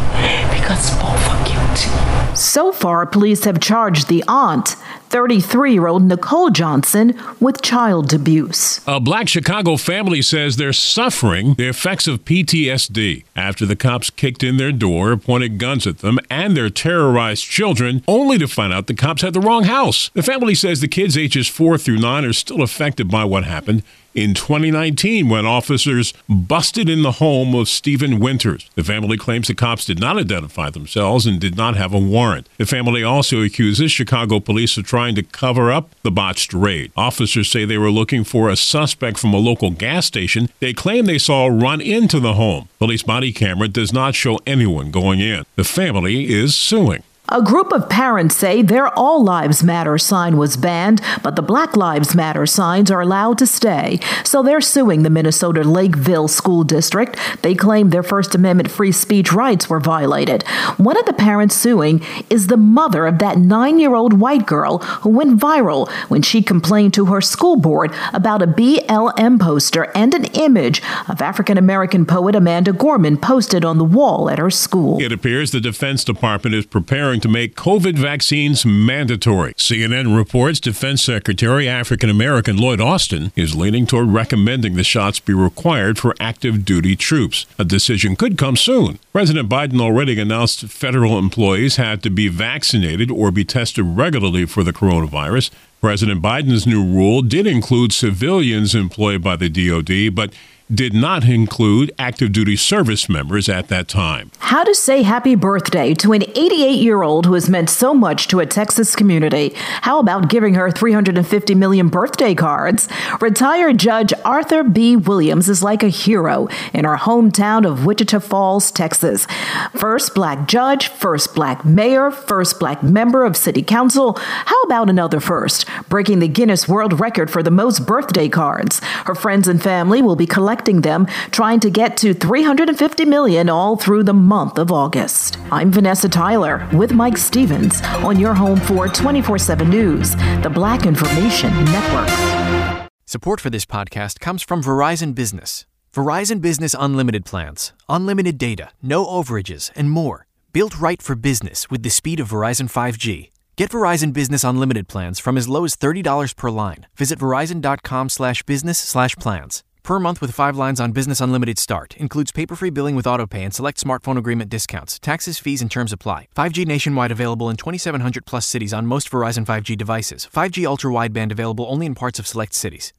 because 0.52 0.92
both 1.02 1.28
are 1.30 1.46
guilty. 1.46 2.14
So 2.36 2.72
far, 2.72 3.06
police 3.06 3.44
have 3.44 3.60
charged 3.60 4.08
the 4.08 4.24
aunt, 4.28 4.70
33 5.10 5.74
year 5.74 5.88
old 5.88 6.04
Nicole 6.04 6.50
Johnson, 6.50 7.20
with 7.40 7.62
child 7.62 8.12
abuse. 8.12 8.82
A 8.88 9.00
black 9.00 9.28
Chicago 9.28 9.78
family 9.78 10.22
says 10.24 10.56
they're 10.56 10.74
suffering 10.74 11.54
the 11.54 11.68
effects 11.68 12.08
of 12.08 12.26
PTSD 12.26 13.24
after 13.36 13.68
the 13.68 13.76
cops 13.76 14.10
kicked 14.10 14.44
in 14.44 14.58
their 14.58 14.72
door, 14.72 15.16
pointed 15.16 15.60
guns 15.60 15.86
at 15.86 16.00
them, 16.00 16.18
and 16.30 16.58
their 16.58 16.72
terrorized 16.72 17.44
children, 17.46 18.04
only 18.08 18.40
to 18.40 18.48
find 18.48 18.74
out 18.74 18.88
the 18.88 18.96
cops 18.96 19.22
had 19.22 19.34
the 19.34 19.40
wrong 19.40 19.66
house. 19.66 20.10
The 20.14 20.24
family 20.24 20.56
says 20.56 20.82
the 20.82 20.88
kids 20.88 21.16
ages 21.16 21.48
4 21.48 21.78
through 21.78 22.00
9 22.00 22.26
are 22.26 22.34
still 22.34 22.64
affected 22.64 23.12
by 23.12 23.26
what 23.26 23.44
happened 23.44 23.84
in 24.14 24.34
2019 24.34 25.30
when 25.30 25.46
officers 25.46 26.14
busted 26.30 26.90
in 26.90 27.02
the 27.02 27.14
home 27.14 27.56
of 27.56 27.68
Stephen 27.68 28.20
Winters. 28.20 28.70
The 28.76 28.84
family 28.84 29.18
claims 29.18 29.48
the 29.48 29.56
cops 29.56 29.86
did 29.86 30.00
not 30.00 30.18
identify 30.18 30.70
themselves 30.70 31.26
and 31.26 31.40
did 31.40 31.56
not 31.56 31.76
have 31.76 31.94
a 31.94 32.00
warrant. 32.00 32.48
The 32.58 32.66
family 32.66 33.04
also 33.04 33.42
accuses 33.42 33.92
Chicago 33.92 34.40
police 34.40 34.78
of 34.78 34.86
trying 34.86 35.16
to 35.16 35.24
cover 35.24 35.72
up 35.72 35.90
the 36.04 36.12
botched 36.12 36.54
raid. 36.54 36.92
Officers 36.96 37.50
say 37.50 37.66
they 37.66 37.78
were 37.78 37.92
looking 37.92 38.24
for 38.24 38.50
a 38.50 38.56
suspect 38.56 39.18
from 39.20 39.34
a 39.34 39.38
local 39.38 39.72
gas 39.72 40.06
station 40.06 40.50
they 40.60 40.74
claim 40.74 41.06
they 41.06 41.18
saw 41.18 41.48
run 41.48 41.82
into 41.82 42.20
the 42.20 42.34
home. 42.34 42.70
Police 42.80 43.04
body 43.04 43.34
camera 43.34 43.68
does 43.68 43.94
not 43.94 44.16
show 44.16 44.40
anyone 44.46 44.92
going 44.92 45.20
in. 45.20 45.46
The 45.56 45.64
family 45.64 46.32
is 46.32 46.56
suing. 46.56 47.04
A 47.30 47.42
group 47.42 47.72
of 47.72 47.88
parents 47.88 48.36
say 48.36 48.62
their 48.62 48.94
All 49.00 49.24
Lives 49.24 49.64
Matter 49.64 49.98
sign 49.98 50.36
was 50.36 50.58
banned, 50.58 51.02
but 51.24 51.38
the 51.38 51.42
Black 51.42 51.78
Lives 51.78 52.14
Matter 52.14 52.46
signs 52.46 52.92
are 52.92 53.00
allowed 53.00 53.38
to 53.38 53.48
stay. 53.48 54.00
So 54.26 54.44
they're 54.44 54.60
suing 54.60 55.04
the 55.04 55.10
Minnesota 55.10 55.64
Lakeville 55.64 56.28
School 56.28 56.66
District. 56.66 57.18
They 57.42 57.56
claim 57.56 57.90
their 57.92 58.04
First 58.04 58.36
Amendment 58.36 58.70
free 58.70 58.92
speech 58.92 59.32
rights 59.32 59.70
were 59.70 59.80
violated. 59.80 60.46
One 60.76 60.98
of 60.98 61.06
the 61.06 61.14
parents 61.14 61.56
suing 61.56 62.02
is 62.30 62.48
the 62.48 62.58
mother 62.58 63.08
of 63.08 63.20
that 63.20 63.38
nine 63.38 63.80
year 63.80 63.96
old 63.96 64.20
white 64.20 64.46
girl 64.46 64.80
who 64.80 65.10
went 65.10 65.40
viral 65.40 65.90
when 66.10 66.24
she 66.24 66.42
complained 66.42 66.94
to 66.96 67.06
her 67.06 67.22
school 67.22 67.56
board 67.56 67.96
about 68.12 68.42
a 68.42 68.48
BLM 68.48 69.40
poster 69.40 69.90
and 69.96 70.14
an 70.14 70.26
image 70.34 70.82
of 71.08 71.22
African 71.22 71.58
American 71.58 72.06
poet 72.06 72.36
Amanda 72.36 72.74
Gorman 72.74 73.16
posted 73.16 73.64
on 73.64 73.78
the 73.78 73.86
wall 73.86 74.30
at 74.30 74.40
her 74.40 74.52
school. 74.52 75.00
It 75.02 75.14
appears 75.14 75.52
the 75.52 75.62
Defense 75.62 76.04
Department 76.04 76.54
is 76.54 76.66
preparing 76.66 77.13
to 77.22 77.28
make 77.28 77.56
COVID 77.56 77.98
vaccines 77.98 78.66
mandatory. 78.66 79.54
CNN 79.56 80.16
reports 80.16 80.60
Defense 80.60 81.04
Secretary 81.04 81.68
African 81.68 82.10
American 82.10 82.58
Lloyd 82.58 82.82
Austin 82.82 83.32
is 83.36 83.56
leaning 83.56 83.86
toward 83.86 84.10
recommending 84.10 84.76
the 84.76 84.84
shots 84.84 85.20
be 85.20 85.34
required 85.34 85.98
for 85.98 86.16
active 86.20 86.66
duty 86.66 86.96
troops. 86.96 87.46
A 87.58 87.66
decision 87.66 88.16
could 88.16 88.38
come 88.38 88.56
soon. 88.56 89.00
President 89.12 89.50
Biden 89.50 89.82
already 89.82 90.20
announced 90.20 90.66
federal 90.66 91.18
employees 91.18 91.78
had 91.78 92.02
to 92.04 92.10
be 92.10 92.28
vaccinated 92.28 93.10
or 93.10 93.32
be 93.32 93.46
tested 93.46 93.86
regularly 93.86 94.46
for 94.46 94.64
the 94.64 94.74
coronavirus. 94.74 95.50
President 95.82 96.22
Biden's 96.22 96.66
new 96.66 96.84
rule 96.84 97.22
did 97.22 97.46
include 97.46 97.92
civilians 97.92 98.74
employed 98.74 99.22
by 99.22 99.36
the 99.36 99.50
DoD, 99.50 100.16
but 100.16 100.34
did 100.74 100.94
not 100.94 101.26
include 101.26 101.92
active 102.00 102.32
duty 102.32 102.56
service 102.56 103.10
members 103.10 103.50
at 103.50 103.68
that 103.68 103.88
time. 103.88 104.32
How 104.40 104.64
to 104.64 104.74
say 104.74 105.04
happy 105.04 105.36
birthday 105.36 105.94
to 105.96 106.14
an 106.14 106.24
88 106.24 106.76
year 106.76 107.04
old 107.04 107.26
who 107.26 107.34
has 107.34 107.50
meant 107.50 107.70
so 107.70 107.94
much 107.94 108.28
to 108.30 108.40
a 108.40 108.46
Texas 108.46 108.96
community. 108.96 109.54
How 109.82 110.00
about 110.00 110.30
giving 110.30 110.54
her 110.56 110.72
350 110.72 111.56
million 111.56 111.90
birthday 111.90 112.34
cards? 112.34 112.88
Retired 113.20 113.78
Judge 113.78 114.14
Arthur 114.24 114.64
Bea 114.64 114.96
Williams 114.96 115.50
is 115.50 115.64
like 115.64 115.84
a 115.84 115.90
hero 115.90 116.48
in 116.74 116.86
our 116.86 116.98
hometown 116.98 117.68
of 117.68 117.86
Wichita 117.86 118.20
Falls, 118.20 118.72
Texas. 118.72 119.28
First 119.74 120.16
black 120.16 120.48
judge, 120.48 120.88
first 120.88 121.36
black 121.36 121.66
mayor, 121.66 122.10
first 122.10 122.60
black 122.60 122.82
member 122.84 123.26
of 123.26 123.36
city 123.36 123.62
council. 123.62 124.14
How 124.18 124.62
about 124.64 124.90
another 124.90 125.20
first? 125.20 125.68
Breaking 125.90 126.20
the 126.20 126.28
Guinness 126.28 126.68
World 126.68 127.00
Record 127.00 127.30
for 127.30 127.44
the 127.44 127.52
most 127.52 127.86
birthday 127.86 128.30
cards. 128.30 128.80
Her 129.06 129.16
friends 129.16 129.48
and 129.48 129.62
family 129.62 130.02
will 130.02 130.16
be 130.16 130.26
collecting 130.26 130.53
them, 130.62 131.08
trying 131.32 131.60
to 131.62 131.70
get 131.70 131.98
to 131.98 132.14
350 132.14 133.06
million 133.06 133.50
all 133.50 133.76
through 133.76 134.04
the 134.04 134.14
month 134.14 134.58
of 134.58 134.72
August. 134.72 135.38
I'm 135.52 135.72
Vanessa 135.72 136.08
Tyler 136.08 136.68
with 136.74 136.94
Mike 136.94 137.18
Stevens 137.18 137.82
on 138.04 138.20
your 138.20 138.34
home 138.34 138.60
for 138.60 138.88
24/7 138.88 139.70
News, 139.70 140.16
the 140.44 140.52
Black 140.54 140.86
Information 140.86 141.52
Network. 141.66 142.90
Support 143.06 143.42
for 143.42 143.50
this 143.50 143.66
podcast 143.66 144.20
comes 144.20 144.42
from 144.42 144.64
Verizon 144.64 145.14
Business. 145.14 145.66
Verizon 145.94 146.42
Business 146.42 146.74
Unlimited 146.80 147.24
plans, 147.26 147.74
unlimited 147.88 148.38
data, 148.38 148.72
no 148.82 149.06
overages, 149.06 149.72
and 149.76 149.92
more. 149.92 150.26
Built 150.52 150.80
right 150.80 151.02
for 151.02 151.16
business 151.16 151.70
with 151.70 151.84
the 151.84 151.90
speed 151.90 152.20
of 152.20 152.30
Verizon 152.30 152.68
5G. 152.68 153.30
Get 153.56 153.70
Verizon 153.70 154.12
Business 154.14 154.44
Unlimited 154.44 154.88
plans 154.88 155.20
from 155.20 155.38
as 155.38 155.48
low 155.48 155.64
as 155.64 155.76
$30 155.76 156.36
per 156.36 156.50
line. 156.50 156.88
Visit 156.98 157.20
verizon.com 157.20 158.10
slash 158.10 158.42
business 158.44 158.80
slash 158.80 159.16
plans. 159.18 159.64
Per 159.84 160.00
month 160.00 160.22
with 160.22 160.32
5 160.32 160.56
lines 160.56 160.80
on 160.80 160.94
Business 160.94 161.20
Unlimited 161.20 161.60
Start. 161.60 161.98
Includes 161.98 162.32
paper-free 162.32 162.70
billing 162.70 162.96
with 162.96 163.06
autopay 163.06 163.40
and 163.40 163.54
select 163.54 163.84
smartphone 163.84 164.18
agreement 164.18 164.50
discounts. 164.50 164.98
Taxes, 164.98 165.40
fees, 165.40 165.62
and 165.62 165.70
terms 165.70 165.92
apply. 165.92 166.30
5G 166.38 166.66
nationwide 166.66 167.12
available 167.12 167.50
in 167.50 167.58
2,700 167.58 168.26
plus 168.26 168.48
cities 168.48 168.74
on 168.74 168.86
most 168.86 169.12
Verizon 169.12 169.46
5G 169.46 169.78
devices. 169.78 170.26
5G 170.34 170.66
ultra 170.66 170.90
wideband 170.90 171.34
available 171.34 171.66
only 171.68 171.86
in 171.86 171.96
parts 171.96 172.18
of 172.18 172.26
select 172.26 172.54
cities. 172.54 172.94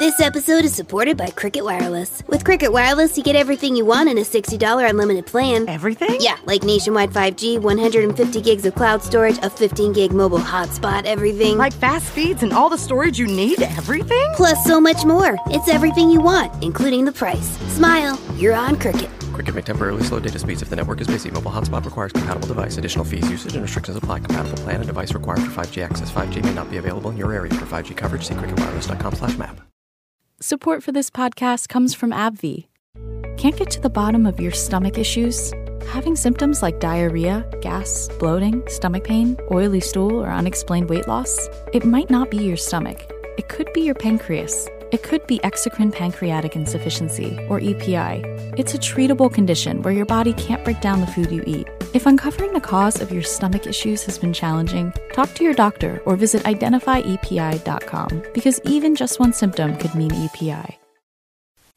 This 0.00 0.18
episode 0.18 0.64
is 0.64 0.74
supported 0.74 1.16
by 1.16 1.30
Cricket 1.30 1.64
Wireless. 1.64 2.20
With 2.26 2.44
Cricket 2.44 2.72
Wireless, 2.72 3.16
you 3.16 3.22
get 3.22 3.36
everything 3.36 3.76
you 3.76 3.84
want 3.84 4.08
in 4.08 4.18
a 4.18 4.22
$60 4.22 4.90
unlimited 4.90 5.24
plan. 5.24 5.68
Everything? 5.68 6.16
Yeah, 6.18 6.36
like 6.46 6.64
nationwide 6.64 7.10
5G, 7.10 7.60
150 7.60 8.40
gigs 8.40 8.66
of 8.66 8.74
cloud 8.74 9.04
storage, 9.04 9.38
a 9.44 9.48
15 9.48 9.92
gig 9.92 10.10
mobile 10.10 10.40
hotspot, 10.40 11.04
everything. 11.04 11.58
Like 11.58 11.72
fast 11.72 12.08
speeds 12.08 12.42
and 12.42 12.52
all 12.52 12.68
the 12.68 12.76
storage 12.76 13.20
you 13.20 13.28
need, 13.28 13.62
everything? 13.62 14.26
Plus 14.34 14.64
so 14.64 14.80
much 14.80 15.04
more. 15.04 15.38
It's 15.46 15.68
everything 15.68 16.10
you 16.10 16.20
want, 16.20 16.50
including 16.60 17.04
the 17.04 17.12
price. 17.12 17.56
Smile, 17.72 18.20
you're 18.34 18.54
on 18.54 18.80
Cricket. 18.80 19.10
Cricket 19.32 19.54
may 19.54 19.62
temporarily 19.62 20.02
slow 20.02 20.18
data 20.18 20.40
speeds 20.40 20.60
if 20.60 20.70
the 20.70 20.76
network 20.76 21.02
is 21.02 21.06
busy. 21.06 21.30
Mobile 21.30 21.52
hotspot 21.52 21.84
requires 21.84 22.10
compatible 22.10 22.48
device. 22.48 22.78
Additional 22.78 23.04
fees, 23.04 23.30
usage, 23.30 23.52
and 23.52 23.62
restrictions 23.62 23.96
apply. 23.96 24.18
Compatible 24.18 24.58
plan 24.58 24.76
and 24.76 24.88
device 24.88 25.14
required 25.14 25.42
for 25.42 25.52
5G 25.52 25.84
access. 25.84 26.10
5G 26.10 26.42
may 26.42 26.52
not 26.52 26.68
be 26.68 26.78
available 26.78 27.12
in 27.12 27.16
your 27.16 27.32
area. 27.32 27.54
For 27.54 27.66
5G 27.66 27.96
coverage, 27.96 28.26
see 28.26 28.34
cricketwireless.com 28.34 29.14
slash 29.14 29.38
map. 29.38 29.60
Support 30.40 30.82
for 30.82 30.90
this 30.90 31.10
podcast 31.10 31.68
comes 31.68 31.94
from 31.94 32.10
AbbVie. 32.10 32.66
Can't 33.36 33.56
get 33.56 33.70
to 33.70 33.80
the 33.80 33.88
bottom 33.88 34.26
of 34.26 34.40
your 34.40 34.50
stomach 34.50 34.98
issues? 34.98 35.52
Having 35.90 36.16
symptoms 36.16 36.60
like 36.60 36.80
diarrhea, 36.80 37.48
gas, 37.62 38.08
bloating, 38.18 38.66
stomach 38.66 39.04
pain, 39.04 39.36
oily 39.52 39.78
stool, 39.78 40.20
or 40.24 40.30
unexplained 40.30 40.90
weight 40.90 41.06
loss? 41.06 41.48
It 41.72 41.84
might 41.84 42.10
not 42.10 42.32
be 42.32 42.38
your 42.38 42.56
stomach. 42.56 43.00
It 43.38 43.48
could 43.48 43.72
be 43.72 43.82
your 43.82 43.94
pancreas. 43.94 44.68
It 44.90 45.04
could 45.04 45.24
be 45.28 45.38
exocrine 45.38 45.92
pancreatic 45.92 46.56
insufficiency, 46.56 47.38
or 47.48 47.60
EPI. 47.60 48.22
It's 48.58 48.74
a 48.74 48.78
treatable 48.78 49.32
condition 49.32 49.82
where 49.82 49.94
your 49.94 50.06
body 50.06 50.32
can't 50.32 50.64
break 50.64 50.80
down 50.80 51.00
the 51.00 51.06
food 51.06 51.30
you 51.30 51.44
eat. 51.46 51.68
If 51.94 52.06
uncovering 52.06 52.52
the 52.52 52.60
cause 52.60 53.00
of 53.00 53.12
your 53.12 53.22
stomach 53.22 53.68
issues 53.68 54.02
has 54.02 54.18
been 54.18 54.32
challenging, 54.32 54.92
talk 55.12 55.32
to 55.36 55.44
your 55.44 55.54
doctor 55.54 56.02
or 56.04 56.16
visit 56.16 56.42
identifyepi.com 56.42 58.24
because 58.34 58.60
even 58.64 58.96
just 58.96 59.20
one 59.20 59.32
symptom 59.32 59.76
could 59.76 59.94
mean 59.94 60.12
EPI. 60.12 60.76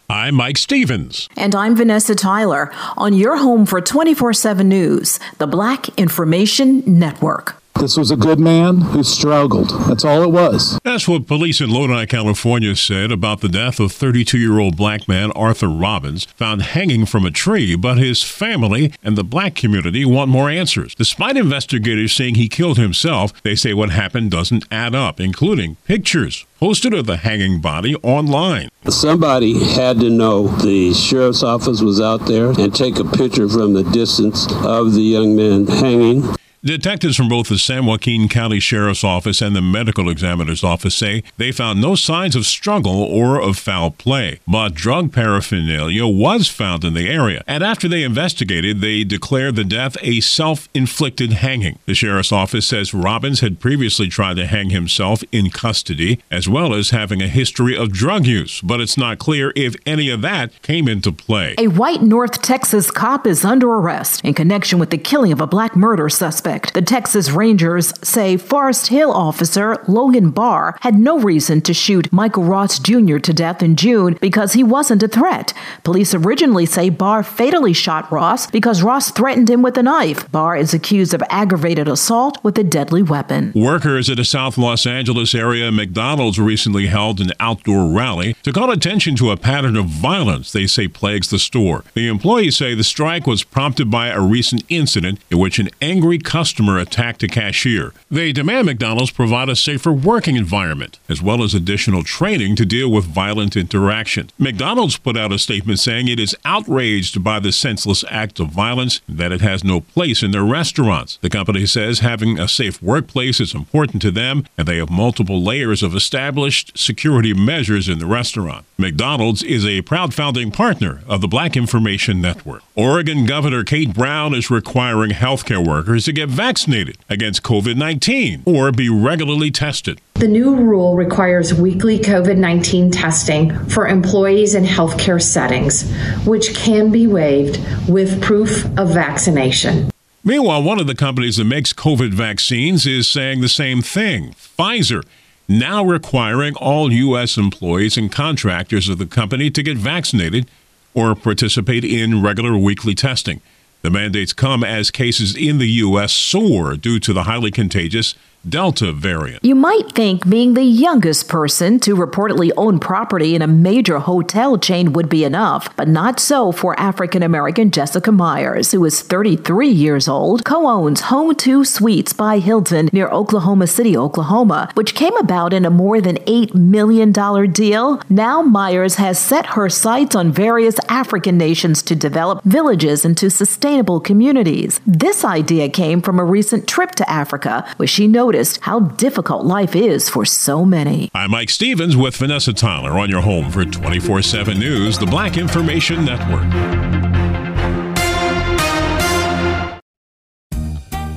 I'm 0.09 0.33
Mike 0.33 0.57
Stevens. 0.57 1.29
And 1.37 1.53
I'm 1.53 1.75
Vanessa 1.75 2.15
Tyler 2.15 2.71
on 2.97 3.13
your 3.13 3.37
home 3.37 3.67
for 3.67 3.79
24 3.79 4.33
7 4.33 4.67
News, 4.67 5.19
the 5.37 5.45
Black 5.45 5.87
Information 5.99 6.81
Network. 6.87 7.61
This 7.79 7.95
was 7.95 8.09
a 8.09 8.15
good 8.15 8.39
man 8.39 8.81
who 8.81 9.03
struggled. 9.03 9.69
That's 9.87 10.03
all 10.03 10.23
it 10.23 10.31
was. 10.31 10.79
That's 10.83 11.07
what 11.07 11.27
police 11.27 11.61
in 11.61 11.69
Lodi, 11.69 12.07
California 12.07 12.75
said 12.75 13.11
about 13.11 13.41
the 13.41 13.49
death 13.49 13.79
of 13.79 13.91
32 13.91 14.37
year 14.39 14.59
old 14.59 14.75
black 14.75 15.07
man 15.07 15.31
Arthur 15.33 15.67
Robbins, 15.67 16.25
found 16.25 16.63
hanging 16.63 17.05
from 17.05 17.25
a 17.25 17.31
tree. 17.31 17.75
But 17.75 17.97
his 17.97 18.23
family 18.23 18.93
and 19.03 19.15
the 19.15 19.23
black 19.23 19.53
community 19.53 20.05
want 20.05 20.31
more 20.31 20.49
answers. 20.49 20.95
Despite 20.95 21.37
investigators 21.37 22.13
saying 22.13 22.35
he 22.35 22.49
killed 22.49 22.77
himself, 22.77 23.31
they 23.43 23.55
say 23.55 23.73
what 23.73 23.91
happened 23.91 24.31
doesn't 24.31 24.65
add 24.71 24.95
up, 24.95 25.19
including 25.19 25.75
pictures 25.85 26.45
posted 26.59 26.93
of 26.93 27.05
the 27.05 27.17
hanging 27.17 27.61
body 27.61 27.95
online. 27.97 28.69
Somebody 28.89 29.63
had 29.73 29.99
to 29.99 30.09
know 30.09 30.47
the 30.47 30.93
sheriff's 30.93 31.43
office 31.43 31.81
was 31.81 32.01
out 32.01 32.25
there 32.25 32.47
and 32.59 32.73
take 32.73 32.97
a 32.97 33.05
picture 33.05 33.47
from 33.47 33.73
the 33.73 33.83
distance 33.83 34.47
of 34.63 34.93
the 34.93 35.01
young 35.01 35.35
man 35.35 35.67
hanging. 35.67 36.35
Detectives 36.63 37.15
from 37.15 37.29
both 37.29 37.49
the 37.49 37.59
San 37.59 37.85
Joaquin 37.85 38.27
County 38.27 38.59
Sheriff's 38.59 39.03
Office 39.03 39.43
and 39.43 39.55
the 39.55 39.61
Medical 39.61 40.09
Examiner's 40.09 40.63
Office 40.63 40.95
say 40.95 41.23
they 41.37 41.51
found 41.51 41.79
no 41.79 41.93
signs 41.93 42.35
of 42.35 42.47
struggle 42.47 43.03
or 43.03 43.39
of 43.39 43.59
foul 43.59 43.91
play, 43.91 44.39
but 44.47 44.73
drug 44.73 45.13
paraphernalia 45.13 46.07
was 46.07 46.47
found 46.47 46.83
in 46.83 46.95
the 46.95 47.07
area. 47.07 47.43
And 47.45 47.63
after 47.63 47.87
they 47.87 48.01
investigated, 48.01 48.81
they 48.81 49.03
declared 49.03 49.55
the 49.55 49.63
death 49.63 49.97
a 50.01 50.19
self 50.19 50.67
inflicted 50.73 51.33
hanging. 51.33 51.77
The 51.85 51.93
Sheriff's 51.93 52.31
Office 52.31 52.65
says 52.65 52.91
Robbins 52.91 53.41
had 53.41 53.59
previously 53.59 54.07
tried 54.07 54.37
to 54.37 54.47
hang 54.47 54.71
himself 54.71 55.23
in 55.31 55.51
custody, 55.51 56.19
as 56.31 56.49
well 56.49 56.73
as 56.73 56.89
having 56.89 57.21
a 57.21 57.27
history 57.27 57.77
of 57.77 57.91
drug 57.91 58.25
use, 58.25 58.61
but 58.61 58.81
it's 58.81 58.97
not 58.97 59.19
clear 59.19 59.53
if 59.55 59.75
any 59.85 60.09
of 60.09 60.23
that 60.23 60.59
came 60.63 60.87
into 60.87 61.11
play. 61.11 61.53
A 61.59 61.67
white 61.67 62.01
North 62.01 62.41
Texas 62.41 62.89
cop 62.89 63.27
is 63.27 63.45
under 63.45 63.69
arrest 63.69 64.25
in 64.25 64.33
connection 64.33 64.79
with 64.79 64.89
the 64.89 64.97
killing 64.97 65.31
of 65.31 65.39
a 65.39 65.45
black 65.45 65.75
murder 65.75 66.09
suspect. 66.09 66.46
The 66.47 66.81
Texas 66.81 67.29
Rangers 67.29 67.93
say 68.07 68.37
Forest 68.37 68.87
Hill 68.87 69.11
officer 69.11 69.83
Logan 69.87 70.29
Barr 70.31 70.77
had 70.79 70.97
no 70.97 71.19
reason 71.19 71.59
to 71.61 71.73
shoot 71.73 72.11
Michael 72.13 72.43
Ross 72.43 72.79
Jr. 72.79 73.17
to 73.17 73.33
death 73.33 73.61
in 73.61 73.75
June 73.75 74.17
because 74.21 74.53
he 74.53 74.63
wasn't 74.63 75.03
a 75.03 75.09
threat. 75.09 75.53
Police 75.83 76.13
originally 76.13 76.65
say 76.65 76.89
Barr 76.89 77.21
fatally 77.21 77.73
shot 77.73 78.09
Ross 78.11 78.49
because 78.49 78.81
Ross 78.81 79.11
threatened 79.11 79.49
him 79.49 79.61
with 79.61 79.77
a 79.77 79.83
knife. 79.83 80.31
Barr 80.31 80.55
is 80.55 80.73
accused 80.73 81.13
of 81.13 81.21
aggravated 81.29 81.89
assault 81.89 82.41
with 82.45 82.57
a 82.57 82.63
deadly 82.63 83.03
weapon. 83.03 83.51
Workers 83.53 84.09
at 84.09 84.19
a 84.19 84.23
South 84.23 84.57
Los 84.57 84.85
Angeles 84.85 85.35
area 85.35 85.69
McDonald's 85.69 86.39
recently 86.39 86.87
held 86.87 87.19
an 87.19 87.33
outdoor 87.41 87.91
rally 87.91 88.35
to 88.43 88.53
call 88.53 88.71
attention 88.71 89.17
to 89.17 89.31
a 89.31 89.37
pattern 89.37 89.75
of 89.75 89.87
violence 89.87 90.53
they 90.53 90.65
say 90.65 90.87
plagues 90.87 91.29
the 91.29 91.39
store. 91.39 91.83
The 91.93 92.07
employees 92.07 92.55
say 92.55 92.73
the 92.73 92.85
strike 92.85 93.27
was 93.27 93.43
prompted 93.43 93.91
by 93.91 94.07
a 94.07 94.21
recent 94.21 94.63
incident 94.69 95.19
in 95.29 95.39
which 95.39 95.59
an 95.59 95.69
angry 95.81 96.19
customer 96.37 96.77
attacked 96.77 97.23
a 97.23 97.27
cashier. 97.27 97.91
They 98.11 98.31
demand 98.31 98.67
McDonald's 98.67 99.09
provide 99.09 99.49
a 99.49 99.55
safer 99.55 99.91
working 99.91 100.35
environment, 100.35 100.99
as 101.09 101.19
well 101.19 101.41
as 101.41 101.55
additional 101.55 102.03
training 102.03 102.55
to 102.57 102.65
deal 102.65 102.91
with 102.91 103.05
violent 103.05 103.55
interaction. 103.55 104.29
McDonald's 104.37 104.99
put 104.99 105.17
out 105.17 105.31
a 105.31 105.39
statement 105.39 105.79
saying 105.79 106.07
it 106.07 106.19
is 106.19 106.37
outraged 106.45 107.23
by 107.23 107.39
the 107.39 107.51
senseless 107.51 108.03
act 108.11 108.39
of 108.39 108.49
violence 108.49 109.01
and 109.07 109.17
that 109.17 109.31
it 109.31 109.41
has 109.41 109.63
no 109.63 109.81
place 109.81 110.21
in 110.21 110.29
their 110.29 110.43
restaurants. 110.43 111.17
The 111.23 111.31
company 111.31 111.65
says 111.65 112.01
having 112.01 112.37
a 112.37 112.47
safe 112.47 112.83
workplace 112.83 113.39
is 113.39 113.55
important 113.55 114.03
to 114.03 114.11
them, 114.11 114.45
and 114.59 114.67
they 114.67 114.77
have 114.77 114.91
multiple 114.91 115.41
layers 115.41 115.81
of 115.81 115.95
established 115.95 116.77
security 116.77 117.33
measures 117.33 117.89
in 117.89 117.97
the 117.97 118.05
restaurant. 118.05 118.63
McDonald's 118.77 119.41
is 119.41 119.65
a 119.65 119.81
proud 119.81 120.13
founding 120.13 120.51
partner 120.51 121.01
of 121.07 121.21
the 121.21 121.27
Black 121.27 121.57
Information 121.57 122.21
Network. 122.21 122.61
Oregon 122.75 123.25
Governor 123.25 123.63
Kate 123.63 123.91
Brown 123.91 124.35
is 124.35 124.51
requiring 124.51 125.09
healthcare 125.09 125.65
workers 125.65 126.05
to 126.05 126.26
get 126.27 126.35
vaccinated 126.35 126.97
against 127.09 127.43
COVID 127.43 127.75
19 127.75 128.43
or 128.45 128.71
be 128.71 128.89
regularly 128.89 129.51
tested. 129.51 130.01
The 130.15 130.27
new 130.27 130.55
rule 130.55 130.95
requires 130.95 131.53
weekly 131.53 131.99
COVID 131.99 132.37
19 132.37 132.91
testing 132.91 133.57
for 133.65 133.87
employees 133.87 134.55
in 134.55 134.63
healthcare 134.63 135.21
settings, 135.21 135.89
which 136.25 136.55
can 136.55 136.91
be 136.91 137.07
waived 137.07 137.59
with 137.89 138.21
proof 138.21 138.65
of 138.77 138.93
vaccination. 138.93 139.89
Meanwhile, 140.23 140.63
one 140.63 140.79
of 140.79 140.87
the 140.87 140.95
companies 140.95 141.37
that 141.37 141.45
makes 141.45 141.71
COVID 141.71 142.13
vaccines 142.13 142.85
is 142.85 143.07
saying 143.07 143.41
the 143.41 143.49
same 143.49 143.81
thing 143.81 144.33
Pfizer 144.33 145.03
now 145.47 145.85
requiring 145.85 146.55
all 146.55 146.91
U.S. 146.91 147.37
employees 147.37 147.95
and 147.95 148.11
contractors 148.11 148.89
of 148.89 148.97
the 148.97 149.05
company 149.05 149.49
to 149.49 149.63
get 149.63 149.77
vaccinated 149.77 150.49
or 150.93 151.15
participate 151.15 151.85
in 151.85 152.21
regular 152.21 152.57
weekly 152.57 152.93
testing. 152.93 153.39
The 153.87 153.91
mandates 153.91 154.33
come 154.33 154.65
as 154.65 154.91
cases 154.91 155.33
in 155.33 155.59
the 155.59 155.69
U.S. 155.79 156.11
soar 156.11 156.75
due 156.75 156.99
to 156.99 157.13
the 157.13 157.23
highly 157.23 157.51
contagious 157.51 158.15
Delta 158.49 158.93
variant. 158.93 159.43
You 159.43 159.55
might 159.55 159.91
think 159.91 160.27
being 160.29 160.53
the 160.53 160.63
youngest 160.63 161.27
person 161.27 161.79
to 161.81 161.95
reportedly 161.95 162.51
own 162.55 162.79
property 162.79 163.35
in 163.35 163.41
a 163.41 163.47
major 163.47 163.99
hotel 163.99 164.57
chain 164.57 164.93
would 164.93 165.09
be 165.09 165.25
enough, 165.25 165.75
but 165.75 165.87
not 165.87 166.19
so 166.19 166.51
for 166.51 166.79
African 166.79 167.23
American 167.23 167.71
Jessica 167.71 168.11
Myers, 168.11 168.71
who 168.71 168.85
is 168.85 169.01
33 169.01 169.67
years 169.67 170.07
old, 170.07 170.45
co 170.45 170.67
owns 170.67 171.01
Home 171.01 171.35
2 171.35 171.65
Suites 171.65 172.13
by 172.13 172.39
Hilton 172.39 172.89
near 172.93 173.09
Oklahoma 173.09 173.67
City, 173.67 173.97
Oklahoma, 173.97 174.69
which 174.75 174.95
came 174.95 175.15
about 175.17 175.51
in 175.51 175.65
a 175.65 175.69
more 175.69 175.99
than 175.99 176.17
$8 176.17 176.53
million 176.55 177.11
deal. 177.51 178.01
Now 178.09 178.41
Myers 178.41 178.95
has 178.95 179.19
set 179.19 179.47
her 179.47 179.69
sights 179.69 180.15
on 180.15 180.31
various 180.31 180.75
African 180.87 181.37
nations 181.37 181.81
to 181.83 181.95
develop 181.95 182.43
villages 182.43 183.03
into 183.03 183.29
sustainable 183.29 183.99
communities. 183.99 184.79
This 184.85 185.25
idea 185.25 185.69
came 185.69 186.01
from 186.01 186.19
a 186.19 186.25
recent 186.25 186.67
trip 186.67 186.91
to 186.91 187.09
Africa, 187.09 187.67
where 187.77 187.87
she 187.87 188.07
noticed 188.37 188.59
how 188.61 188.79
difficult 188.79 189.45
life 189.45 189.75
is 189.75 190.09
for 190.09 190.23
so 190.23 190.63
many. 190.63 191.09
I'm 191.15 191.31
Mike 191.31 191.49
Stevens 191.49 191.97
with 191.97 192.15
Vanessa 192.15 192.53
Tyler 192.53 192.99
on 192.99 193.09
your 193.09 193.21
home 193.21 193.49
for 193.49 193.65
24 193.65 194.21
7 194.21 194.59
News, 194.59 194.99
the 194.99 195.07
Black 195.07 195.37
Information 195.37 196.05
Network. 196.05 196.45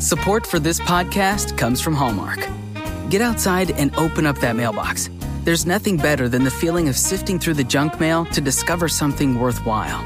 Support 0.00 0.46
for 0.46 0.58
this 0.58 0.80
podcast 0.80 1.58
comes 1.58 1.80
from 1.80 1.94
Hallmark. 1.94 2.48
Get 3.10 3.20
outside 3.20 3.70
and 3.72 3.94
open 3.96 4.24
up 4.24 4.38
that 4.38 4.56
mailbox. 4.56 5.10
There's 5.44 5.66
nothing 5.66 5.98
better 5.98 6.26
than 6.28 6.44
the 6.44 6.50
feeling 6.50 6.88
of 6.88 6.96
sifting 6.96 7.38
through 7.38 7.54
the 7.54 7.64
junk 7.64 8.00
mail 8.00 8.24
to 8.26 8.40
discover 8.40 8.88
something 8.88 9.38
worthwhile. 9.38 10.02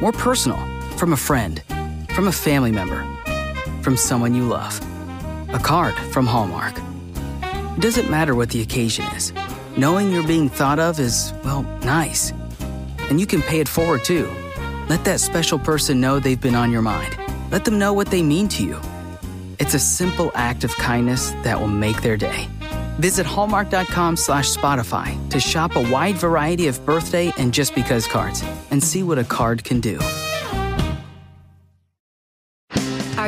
More 0.00 0.12
personal, 0.12 0.58
from 0.98 1.14
a 1.14 1.16
friend, 1.16 1.62
from 2.14 2.28
a 2.28 2.32
family 2.32 2.72
member, 2.72 3.06
from 3.82 3.96
someone 3.96 4.34
you 4.34 4.44
love. 4.44 4.87
A 5.50 5.58
card 5.58 5.94
from 6.12 6.26
Hallmark. 6.26 6.78
It 7.76 7.80
doesn't 7.80 8.10
matter 8.10 8.34
what 8.34 8.50
the 8.50 8.60
occasion 8.60 9.06
is. 9.16 9.32
Knowing 9.78 10.12
you're 10.12 10.26
being 10.26 10.50
thought 10.50 10.78
of 10.78 11.00
is, 11.00 11.32
well, 11.42 11.62
nice. 11.82 12.34
And 13.08 13.18
you 13.18 13.26
can 13.26 13.40
pay 13.40 13.58
it 13.58 13.66
forward 13.66 14.04
too. 14.04 14.30
Let 14.90 15.06
that 15.06 15.20
special 15.20 15.58
person 15.58 16.02
know 16.02 16.18
they've 16.18 16.38
been 16.38 16.54
on 16.54 16.70
your 16.70 16.82
mind. 16.82 17.16
Let 17.50 17.64
them 17.64 17.78
know 17.78 17.94
what 17.94 18.08
they 18.08 18.22
mean 18.22 18.48
to 18.48 18.62
you. 18.62 18.78
It's 19.58 19.72
a 19.72 19.78
simple 19.78 20.30
act 20.34 20.64
of 20.64 20.74
kindness 20.76 21.30
that 21.44 21.58
will 21.58 21.66
make 21.66 22.02
their 22.02 22.18
day. 22.18 22.46
Visit 22.98 23.24
hallmark.com 23.24 24.16
slash 24.16 24.54
Spotify 24.54 25.16
to 25.30 25.40
shop 25.40 25.76
a 25.76 25.90
wide 25.90 26.16
variety 26.16 26.66
of 26.66 26.84
birthday 26.84 27.32
and 27.38 27.54
just 27.54 27.74
because 27.74 28.06
cards 28.06 28.44
and 28.70 28.84
see 28.84 29.02
what 29.02 29.18
a 29.18 29.24
card 29.24 29.64
can 29.64 29.80
do. 29.80 29.98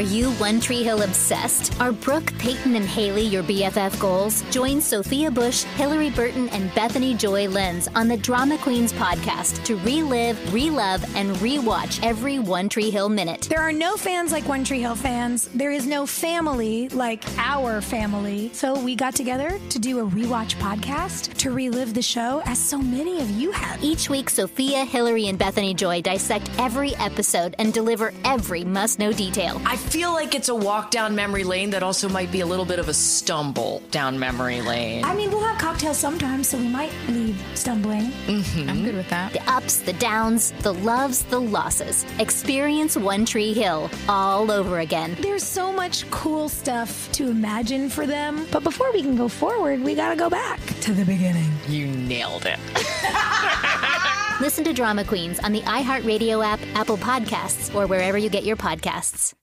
Are 0.00 0.14
you 0.14 0.30
One 0.36 0.60
Tree 0.60 0.82
Hill 0.82 1.02
obsessed? 1.02 1.78
Are 1.78 1.92
Brooke, 1.92 2.32
Peyton, 2.38 2.74
and 2.74 2.86
Haley 2.86 3.20
your 3.20 3.42
BFF 3.42 4.00
goals? 4.00 4.40
Join 4.50 4.80
Sophia 4.80 5.30
Bush, 5.30 5.66
Hilarie 5.76 6.16
Burton, 6.16 6.48
and 6.48 6.74
Bethany 6.74 7.12
Joy 7.12 7.50
Lenz 7.50 7.86
on 7.88 8.08
the 8.08 8.16
Drama 8.16 8.56
Queens 8.56 8.94
podcast 8.94 9.62
to 9.64 9.76
relive, 9.80 10.38
relove, 10.54 11.04
and 11.14 11.36
rewatch 11.36 12.02
every 12.02 12.38
One 12.38 12.70
Tree 12.70 12.88
Hill 12.88 13.10
minute. 13.10 13.42
There 13.50 13.60
are 13.60 13.74
no 13.74 13.98
fans 13.98 14.32
like 14.32 14.48
One 14.48 14.64
Tree 14.64 14.80
Hill 14.80 14.94
fans. 14.94 15.50
There 15.54 15.70
is 15.70 15.86
no 15.86 16.06
family 16.06 16.88
like 16.88 17.22
our 17.36 17.82
family. 17.82 18.50
So 18.54 18.82
we 18.82 18.94
got 18.94 19.14
together 19.14 19.60
to 19.68 19.78
do 19.78 19.98
a 19.98 20.10
rewatch 20.10 20.54
podcast 20.54 21.34
to 21.34 21.50
relive 21.50 21.92
the 21.92 22.00
show 22.00 22.40
as 22.46 22.58
so 22.58 22.78
many 22.78 23.20
of 23.20 23.28
you 23.32 23.50
have. 23.50 23.84
Each 23.84 24.08
week, 24.08 24.30
Sophia, 24.30 24.86
Hilarie, 24.86 25.28
and 25.28 25.38
Bethany 25.38 25.74
Joy 25.74 26.00
dissect 26.00 26.50
every 26.58 26.96
episode 26.96 27.54
and 27.58 27.70
deliver 27.74 28.14
every 28.24 28.64
must 28.64 28.98
know 28.98 29.12
detail. 29.12 29.60
I 29.66 29.76
feel 29.90 30.12
like 30.12 30.36
it's 30.36 30.48
a 30.48 30.54
walk 30.54 30.92
down 30.92 31.16
memory 31.16 31.42
lane 31.42 31.70
that 31.70 31.82
also 31.82 32.08
might 32.08 32.30
be 32.30 32.42
a 32.42 32.46
little 32.46 32.64
bit 32.64 32.78
of 32.78 32.88
a 32.88 32.94
stumble 32.94 33.82
down 33.90 34.16
memory 34.16 34.60
lane. 34.60 35.04
I 35.04 35.14
mean, 35.14 35.30
we'll 35.32 35.42
have 35.42 35.58
cocktails 35.58 35.98
sometimes, 35.98 36.48
so 36.48 36.58
we 36.58 36.68
might 36.68 36.92
leave 37.08 37.42
stumbling. 37.54 38.12
Mm-hmm. 38.26 38.70
I'm 38.70 38.84
good 38.84 38.94
with 38.94 39.10
that. 39.10 39.32
The 39.32 39.42
ups, 39.50 39.80
the 39.80 39.92
downs, 39.94 40.52
the 40.60 40.72
loves, 40.72 41.24
the 41.24 41.40
losses. 41.40 42.06
Experience 42.20 42.96
One 42.96 43.24
Tree 43.24 43.52
Hill 43.52 43.90
all 44.08 44.52
over 44.52 44.78
again. 44.78 45.16
There's 45.18 45.42
so 45.42 45.72
much 45.72 46.08
cool 46.12 46.48
stuff 46.48 47.10
to 47.12 47.28
imagine 47.28 47.90
for 47.90 48.06
them. 48.06 48.46
But 48.52 48.62
before 48.62 48.92
we 48.92 49.02
can 49.02 49.16
go 49.16 49.26
forward, 49.26 49.80
we 49.80 49.96
gotta 49.96 50.16
go 50.16 50.30
back 50.30 50.64
to 50.82 50.94
the 50.94 51.04
beginning. 51.04 51.50
You 51.66 51.88
nailed 51.88 52.46
it. 52.46 52.60
Listen 54.40 54.62
to 54.64 54.72
Drama 54.72 55.04
Queens 55.04 55.40
on 55.40 55.50
the 55.50 55.62
iHeartRadio 55.62 56.44
app, 56.44 56.60
Apple 56.74 56.96
Podcasts, 56.96 57.74
or 57.74 57.88
wherever 57.88 58.16
you 58.16 58.30
get 58.30 58.44
your 58.44 58.56
podcasts. 58.56 59.34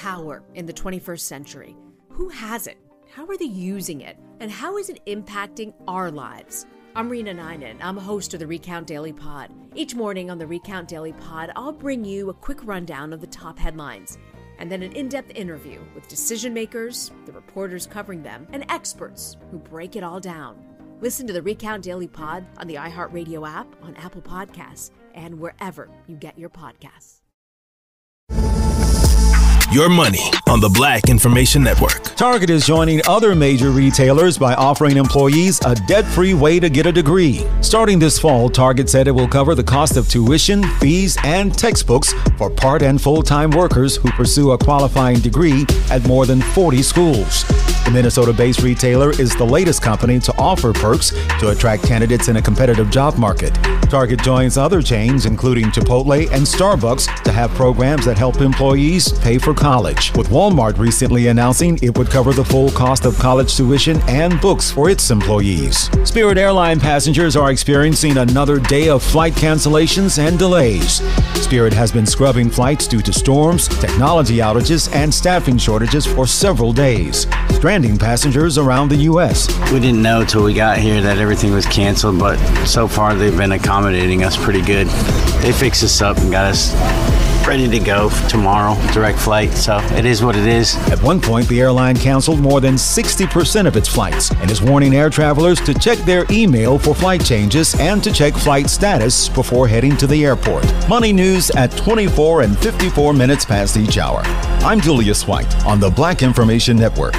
Power 0.00 0.42
in 0.54 0.64
the 0.64 0.72
21st 0.72 1.20
century. 1.20 1.76
Who 2.08 2.30
has 2.30 2.66
it? 2.66 2.78
How 3.14 3.26
are 3.26 3.36
they 3.36 3.44
using 3.44 4.00
it? 4.00 4.16
And 4.40 4.50
how 4.50 4.78
is 4.78 4.88
it 4.88 5.04
impacting 5.04 5.74
our 5.86 6.10
lives? 6.10 6.64
I'm 6.96 7.10
Reena 7.10 7.36
Ninan. 7.36 7.76
I'm 7.82 7.98
a 7.98 8.00
host 8.00 8.32
of 8.32 8.40
the 8.40 8.46
Recount 8.46 8.86
Daily 8.86 9.12
Pod. 9.12 9.52
Each 9.74 9.94
morning 9.94 10.30
on 10.30 10.38
the 10.38 10.46
Recount 10.46 10.88
Daily 10.88 11.12
Pod, 11.12 11.52
I'll 11.54 11.70
bring 11.70 12.02
you 12.02 12.30
a 12.30 12.34
quick 12.34 12.64
rundown 12.64 13.12
of 13.12 13.20
the 13.20 13.26
top 13.26 13.58
headlines 13.58 14.16
and 14.58 14.72
then 14.72 14.82
an 14.82 14.92
in 14.92 15.10
depth 15.10 15.32
interview 15.34 15.82
with 15.94 16.08
decision 16.08 16.54
makers, 16.54 17.10
the 17.26 17.32
reporters 17.32 17.86
covering 17.86 18.22
them, 18.22 18.46
and 18.52 18.64
experts 18.70 19.36
who 19.50 19.58
break 19.58 19.96
it 19.96 20.02
all 20.02 20.18
down. 20.18 20.64
Listen 21.02 21.26
to 21.26 21.34
the 21.34 21.42
Recount 21.42 21.84
Daily 21.84 22.08
Pod 22.08 22.46
on 22.56 22.66
the 22.66 22.76
iHeartRadio 22.76 23.46
app, 23.46 23.76
on 23.82 23.94
Apple 23.96 24.22
Podcasts, 24.22 24.92
and 25.14 25.38
wherever 25.38 25.90
you 26.06 26.16
get 26.16 26.38
your 26.38 26.48
podcasts. 26.48 27.19
Your 29.72 29.88
money 29.88 30.32
on 30.48 30.60
the 30.60 30.68
Black 30.68 31.08
Information 31.08 31.62
Network. 31.62 32.02
Target 32.16 32.50
is 32.50 32.66
joining 32.66 33.00
other 33.06 33.34
major 33.36 33.70
retailers 33.70 34.36
by 34.36 34.54
offering 34.54 34.96
employees 34.96 35.60
a 35.64 35.76
debt 35.86 36.04
free 36.04 36.34
way 36.34 36.58
to 36.58 36.68
get 36.68 36.86
a 36.86 36.92
degree. 36.92 37.46
Starting 37.60 37.98
this 37.98 38.18
fall, 38.18 38.48
Target 38.48 38.88
said 38.90 39.06
it 39.06 39.12
will 39.12 39.28
cover 39.28 39.54
the 39.54 39.62
cost 39.62 39.96
of 39.96 40.08
tuition, 40.08 40.64
fees, 40.78 41.16
and 41.22 41.56
textbooks 41.56 42.12
for 42.36 42.50
part 42.50 42.82
and 42.82 43.00
full 43.00 43.22
time 43.22 43.50
workers 43.50 43.96
who 43.96 44.10
pursue 44.10 44.50
a 44.50 44.58
qualifying 44.58 45.20
degree 45.20 45.64
at 45.90 46.04
more 46.06 46.26
than 46.26 46.40
40 46.40 46.82
schools. 46.82 47.44
The 47.84 47.90
Minnesota 47.92 48.32
based 48.32 48.62
retailer 48.62 49.10
is 49.10 49.34
the 49.34 49.44
latest 49.44 49.82
company 49.82 50.20
to 50.20 50.34
offer 50.38 50.72
perks 50.72 51.10
to 51.40 51.48
attract 51.48 51.82
candidates 51.82 52.28
in 52.28 52.36
a 52.36 52.42
competitive 52.42 52.90
job 52.90 53.18
market. 53.18 53.52
Target 53.90 54.22
joins 54.22 54.56
other 54.56 54.80
chains, 54.80 55.26
including 55.26 55.66
Chipotle 55.66 56.30
and 56.30 56.46
Starbucks, 56.46 57.22
to 57.24 57.32
have 57.32 57.50
programs 57.54 58.04
that 58.04 58.16
help 58.16 58.40
employees 58.40 59.12
pay 59.18 59.36
for 59.36 59.52
college. 59.52 60.12
With 60.14 60.28
Walmart 60.28 60.78
recently 60.78 61.26
announcing 61.26 61.78
it 61.82 61.98
would 61.98 62.08
cover 62.08 62.32
the 62.32 62.44
full 62.44 62.70
cost 62.70 63.04
of 63.04 63.18
college 63.18 63.56
tuition 63.56 64.00
and 64.08 64.40
books 64.40 64.70
for 64.70 64.88
its 64.88 65.10
employees. 65.10 65.90
Spirit 66.08 66.38
Airline 66.38 66.78
passengers 66.78 67.34
are 67.34 67.50
experiencing 67.50 68.18
another 68.18 68.60
day 68.60 68.88
of 68.88 69.02
flight 69.02 69.32
cancellations 69.32 70.18
and 70.18 70.38
delays. 70.38 71.02
Spirit 71.42 71.72
has 71.72 71.90
been 71.90 72.06
scrubbing 72.06 72.48
flights 72.48 72.86
due 72.86 73.02
to 73.02 73.12
storms, 73.12 73.66
technology 73.80 74.36
outages, 74.36 74.94
and 74.94 75.12
staffing 75.12 75.58
shortages 75.58 76.06
for 76.06 76.26
several 76.26 76.72
days, 76.72 77.26
stranding 77.70 77.96
passengers 77.96 78.58
around 78.58 78.88
the 78.88 78.96
U.S. 78.96 79.46
We 79.70 79.78
didn't 79.78 80.02
know 80.02 80.24
till 80.24 80.42
we 80.42 80.52
got 80.52 80.78
here 80.78 81.00
that 81.02 81.18
everything 81.18 81.52
was 81.52 81.64
canceled, 81.66 82.18
but 82.18 82.36
so 82.64 82.88
far 82.88 83.14
they've 83.14 83.36
been 83.36 83.52
accommodating 83.52 84.24
us 84.24 84.36
pretty 84.36 84.60
good. 84.60 84.88
They 85.40 85.52
fixed 85.52 85.84
us 85.84 86.02
up 86.02 86.16
and 86.18 86.32
got 86.32 86.46
us 86.46 86.74
ready 87.46 87.68
to 87.68 87.78
go 87.78 88.10
tomorrow, 88.28 88.74
direct 88.92 89.20
flight. 89.20 89.52
So 89.52 89.78
it 89.92 90.04
is 90.04 90.20
what 90.20 90.34
it 90.34 90.48
is. 90.48 90.74
At 90.88 91.00
one 91.00 91.20
point, 91.20 91.46
the 91.46 91.60
airline 91.60 91.94
canceled 91.94 92.40
more 92.40 92.60
than 92.60 92.74
60% 92.74 93.68
of 93.68 93.76
its 93.76 93.86
flights 93.86 94.32
and 94.32 94.50
is 94.50 94.60
warning 94.60 94.96
air 94.96 95.08
travelers 95.08 95.60
to 95.60 95.72
check 95.72 95.98
their 95.98 96.26
email 96.28 96.76
for 96.76 96.92
flight 96.92 97.24
changes 97.24 97.78
and 97.78 98.02
to 98.02 98.12
check 98.12 98.34
flight 98.34 98.68
status 98.68 99.28
before 99.28 99.68
heading 99.68 99.96
to 99.98 100.08
the 100.08 100.24
airport. 100.24 100.66
Money 100.88 101.12
news 101.12 101.50
at 101.50 101.70
24 101.76 102.42
and 102.42 102.58
54 102.58 103.14
minutes 103.14 103.44
past 103.44 103.76
each 103.76 103.96
hour. 103.96 104.22
I'm 104.64 104.80
Julius 104.80 105.28
White 105.28 105.64
on 105.64 105.78
the 105.78 105.90
Black 105.90 106.24
Information 106.24 106.76
Network. 106.76 107.14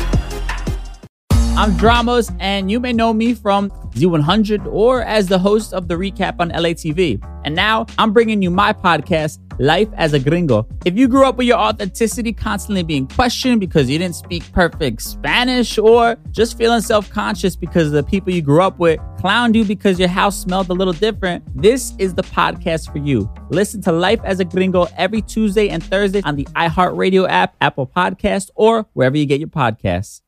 I'm 1.57 1.73
Dramos, 1.73 2.33
and 2.39 2.71
you 2.71 2.79
may 2.79 2.93
know 2.93 3.13
me 3.13 3.33
from 3.33 3.69
Z100 3.91 4.65
or 4.71 5.03
as 5.03 5.27
the 5.27 5.37
host 5.37 5.73
of 5.73 5.89
the 5.89 5.95
recap 5.95 6.37
on 6.39 6.49
LATV. 6.49 7.21
And 7.43 7.53
now 7.53 7.85
I'm 7.97 8.13
bringing 8.13 8.41
you 8.41 8.49
my 8.49 8.71
podcast, 8.71 9.37
Life 9.59 9.89
as 9.95 10.13
a 10.13 10.19
Gringo. 10.19 10.65
If 10.85 10.97
you 10.97 11.07
grew 11.09 11.25
up 11.25 11.35
with 11.35 11.45
your 11.45 11.57
authenticity 11.57 12.31
constantly 12.31 12.83
being 12.83 13.05
questioned 13.05 13.59
because 13.59 13.89
you 13.89 13.99
didn't 13.99 14.15
speak 14.15 14.49
perfect 14.53 15.01
Spanish 15.01 15.77
or 15.77 16.15
just 16.31 16.57
feeling 16.57 16.81
self 16.81 17.09
conscious 17.09 17.55
because 17.55 17.91
the 17.91 18.01
people 18.01 18.31
you 18.31 18.41
grew 18.41 18.61
up 18.61 18.79
with 18.79 18.99
clowned 19.19 19.53
you 19.53 19.65
because 19.65 19.99
your 19.99 20.09
house 20.09 20.39
smelled 20.39 20.69
a 20.69 20.73
little 20.73 20.93
different, 20.93 21.43
this 21.61 21.93
is 21.99 22.15
the 22.15 22.23
podcast 22.23 22.91
for 22.91 22.97
you. 22.99 23.31
Listen 23.49 23.81
to 23.81 23.91
Life 23.91 24.21
as 24.23 24.39
a 24.39 24.45
Gringo 24.45 24.87
every 24.95 25.21
Tuesday 25.21 25.69
and 25.69 25.83
Thursday 25.83 26.21
on 26.23 26.37
the 26.37 26.45
iHeartRadio 26.55 27.29
app, 27.29 27.55
Apple 27.59 27.85
Podcast, 27.85 28.49
or 28.55 28.87
wherever 28.93 29.17
you 29.17 29.25
get 29.25 29.39
your 29.39 29.49
podcasts 29.49 30.21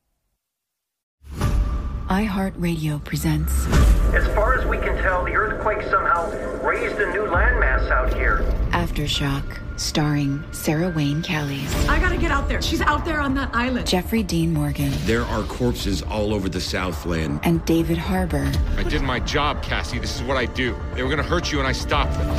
iHeartRadio 2.08 3.02
presents. 3.04 3.66
As 4.14 4.26
far 4.34 4.58
as 4.58 4.66
we 4.66 4.78
can 4.78 4.96
tell, 5.02 5.24
the 5.24 5.34
earthquake 5.34 5.82
somehow 5.90 6.30
raised 6.62 6.96
a 6.96 7.10
new 7.12 7.24
landmass 7.24 7.90
out 7.90 8.12
here. 8.14 8.38
Aftershock, 8.70 9.44
starring 9.80 10.44
Sarah 10.52 10.90
Wayne 10.90 11.22
Callies. 11.22 11.88
I 11.88 11.98
gotta 11.98 12.18
get 12.18 12.30
out 12.30 12.48
there. 12.48 12.60
She's 12.60 12.80
out 12.80 13.04
there 13.04 13.20
on 13.20 13.34
that 13.34 13.50
island. 13.54 13.86
Jeffrey 13.86 14.22
Dean 14.22 14.52
Morgan. 14.52 14.92
There 15.06 15.22
are 15.22 15.42
corpses 15.44 16.02
all 16.02 16.34
over 16.34 16.48
the 16.48 16.60
Southland. 16.60 17.40
And 17.42 17.64
David 17.64 17.98
Harbour. 17.98 18.52
I 18.76 18.82
did 18.82 19.02
my 19.02 19.20
job, 19.20 19.62
Cassie. 19.62 19.98
This 19.98 20.16
is 20.16 20.22
what 20.22 20.36
I 20.36 20.46
do. 20.46 20.76
They 20.94 21.02
were 21.02 21.08
gonna 21.10 21.22
hurt 21.22 21.50
you, 21.50 21.58
and 21.58 21.66
I 21.66 21.72
stopped 21.72 22.12
them. 22.18 22.36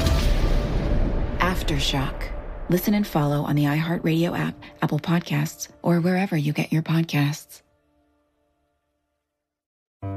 Aftershock. 1.40 2.30
Listen 2.70 2.94
and 2.94 3.06
follow 3.06 3.44
on 3.44 3.56
the 3.56 3.66
iHeartRadio 3.66 4.38
app, 4.38 4.56
Apple 4.82 5.00
Podcasts, 5.00 5.68
or 5.82 6.00
wherever 6.00 6.36
you 6.36 6.54
get 6.54 6.72
your 6.72 6.82
podcasts. 6.82 7.62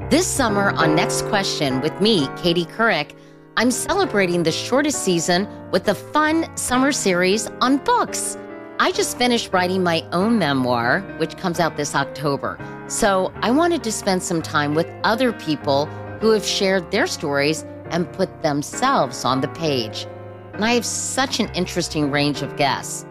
This 0.09 0.25
summer 0.25 0.71
on 0.71 0.95
Next 0.95 1.23
Question 1.27 1.81
with 1.81 2.01
me, 2.01 2.27
Katie 2.35 2.65
Couric, 2.65 3.15
I'm 3.57 3.71
celebrating 3.71 4.43
the 4.43 4.51
shortest 4.51 5.03
season 5.03 5.47
with 5.71 5.87
a 5.87 5.93
fun 5.93 6.55
summer 6.57 6.91
series 6.91 7.47
on 7.61 7.77
books. 7.77 8.37
I 8.79 8.91
just 8.91 9.17
finished 9.17 9.53
writing 9.53 9.83
my 9.83 10.03
own 10.11 10.39
memoir, 10.39 11.01
which 11.17 11.37
comes 11.37 11.59
out 11.59 11.77
this 11.77 11.93
October. 11.93 12.57
So 12.87 13.31
I 13.41 13.51
wanted 13.51 13.83
to 13.83 13.91
spend 13.91 14.23
some 14.23 14.41
time 14.41 14.73
with 14.73 14.89
other 15.03 15.33
people 15.33 15.85
who 16.21 16.31
have 16.31 16.45
shared 16.45 16.89
their 16.89 17.05
stories 17.05 17.65
and 17.91 18.11
put 18.13 18.41
themselves 18.41 19.25
on 19.25 19.41
the 19.41 19.49
page. 19.49 20.07
And 20.53 20.65
I 20.65 20.73
have 20.73 20.85
such 20.85 21.39
an 21.39 21.49
interesting 21.53 22.11
range 22.11 22.41
of 22.41 22.55
guests. 22.55 23.05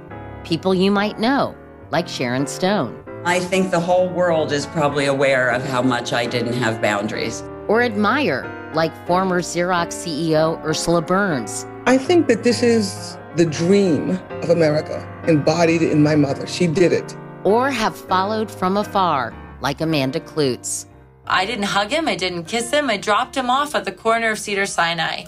People 0.44 0.74
you 0.74 0.90
might 0.90 1.20
know, 1.20 1.54
like 1.90 2.08
Sharon 2.08 2.46
Stone. 2.46 3.04
I 3.24 3.40
think 3.40 3.72
the 3.72 3.80
whole 3.80 4.08
world 4.08 4.52
is 4.52 4.66
probably 4.66 5.06
aware 5.06 5.50
of 5.50 5.64
how 5.64 5.82
much 5.82 6.12
I 6.12 6.24
didn't 6.24 6.52
have 6.52 6.80
boundaries. 6.80 7.42
Or 7.66 7.82
admire, 7.82 8.70
like 8.74 8.94
former 9.06 9.40
Xerox 9.42 9.88
CEO 9.88 10.62
Ursula 10.64 11.02
Burns. 11.02 11.66
I 11.86 11.98
think 11.98 12.28
that 12.28 12.44
this 12.44 12.62
is 12.62 13.18
the 13.36 13.44
dream 13.44 14.10
of 14.42 14.50
America 14.50 15.06
embodied 15.26 15.82
in 15.82 16.02
my 16.02 16.14
mother. 16.14 16.46
She 16.46 16.66
did 16.68 16.92
it. 16.92 17.16
Or 17.44 17.70
have 17.70 17.96
followed 17.96 18.50
from 18.50 18.76
afar, 18.76 19.34
like 19.60 19.80
Amanda 19.80 20.20
Kloots. 20.20 20.86
I 21.26 21.44
didn't 21.44 21.64
hug 21.64 21.90
him, 21.90 22.08
I 22.08 22.14
didn't 22.14 22.44
kiss 22.44 22.70
him, 22.70 22.88
I 22.88 22.96
dropped 22.96 23.36
him 23.36 23.50
off 23.50 23.74
at 23.74 23.84
the 23.84 23.92
corner 23.92 24.30
of 24.30 24.38
Cedar 24.38 24.64
Sinai. 24.64 25.24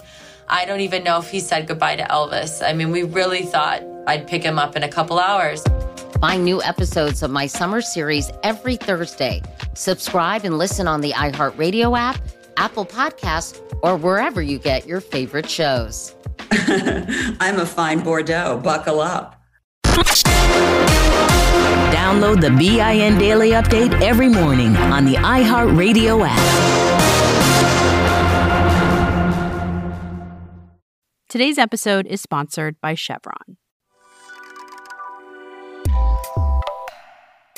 I 0.47 0.65
don't 0.65 0.79
even 0.79 1.03
know 1.03 1.19
if 1.19 1.29
he 1.29 1.39
said 1.39 1.67
goodbye 1.67 1.97
to 1.97 2.03
Elvis. 2.03 2.65
I 2.65 2.73
mean, 2.73 2.91
we 2.91 3.03
really 3.03 3.43
thought 3.43 3.83
I'd 4.07 4.27
pick 4.27 4.43
him 4.43 4.57
up 4.57 4.75
in 4.75 4.83
a 4.83 4.89
couple 4.89 5.19
hours. 5.19 5.63
Find 6.21 6.45
new 6.45 6.61
episodes 6.61 7.23
of 7.23 7.31
my 7.31 7.47
summer 7.47 7.81
series 7.81 8.29
every 8.43 8.75
Thursday. 8.75 9.41
Subscribe 9.73 10.45
and 10.45 10.55
listen 10.55 10.87
on 10.87 11.01
the 11.01 11.13
iHeartRadio 11.13 11.97
app, 11.97 12.21
Apple 12.57 12.85
Podcasts, 12.85 13.59
or 13.81 13.97
wherever 13.97 14.39
you 14.39 14.59
get 14.59 14.85
your 14.85 15.01
favorite 15.01 15.49
shows. 15.49 16.15
I'm 16.51 17.59
a 17.59 17.65
fine 17.65 18.01
Bordeaux. 18.01 18.61
Buckle 18.63 18.99
up. 18.99 19.41
Download 21.91 22.39
the 22.39 22.51
BIN 22.51 23.17
Daily 23.17 23.53
Update 23.53 23.99
every 23.99 24.29
morning 24.29 24.77
on 24.77 25.05
the 25.05 25.15
iHeartRadio 25.15 26.23
app. 26.23 27.31
Today's 31.29 31.57
episode 31.57 32.05
is 32.05 32.21
sponsored 32.21 32.79
by 32.79 32.93
Chevron. 32.93 33.57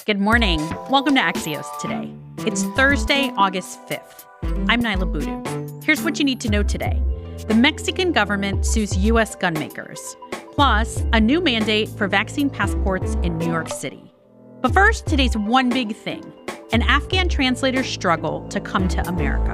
Good 0.06 0.20
morning. 0.20 0.60
Welcome 0.90 1.16
to 1.16 1.22
Axios 1.22 1.66
today. 1.80 2.14
It's 2.40 2.64
Thursday, 2.76 3.32
August 3.38 3.80
5th. 3.88 4.26
I'm 4.68 4.82
Niala 4.82 5.10
Boodhoo. 5.10 5.80
Here's 5.86 6.02
what 6.02 6.20
you 6.20 6.26
need 6.26 6.42
to 6.42 6.50
know 6.50 6.62
today 6.62 7.02
the 7.48 7.54
Mexican 7.54 8.12
government 8.12 8.66
sues 8.66 8.98
U.S. 8.98 9.34
gun 9.36 9.54
makers, 9.54 10.18
plus, 10.52 11.06
a 11.14 11.22
new 11.22 11.40
mandate 11.40 11.88
for 11.88 12.10
vaccine 12.10 12.50
passports 12.50 13.14
in 13.24 13.38
New 13.38 13.48
York 13.48 13.70
City. 13.70 14.14
But 14.60 14.74
first, 14.74 15.06
today's 15.06 15.38
one 15.38 15.70
big 15.70 15.96
thing 15.96 16.34
an 16.74 16.82
Afghan 16.82 17.30
translator's 17.30 17.88
struggle 17.88 18.46
to 18.50 18.60
come 18.60 18.90
to 18.90 19.08
America. 19.08 19.54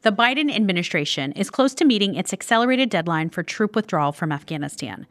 The 0.00 0.12
Biden 0.12 0.50
administration 0.50 1.32
is 1.32 1.50
close 1.50 1.74
to 1.74 1.84
meeting 1.84 2.14
its 2.14 2.32
accelerated 2.32 2.88
deadline 2.88 3.28
for 3.28 3.42
troop 3.42 3.76
withdrawal 3.76 4.12
from 4.12 4.32
Afghanistan 4.32 5.06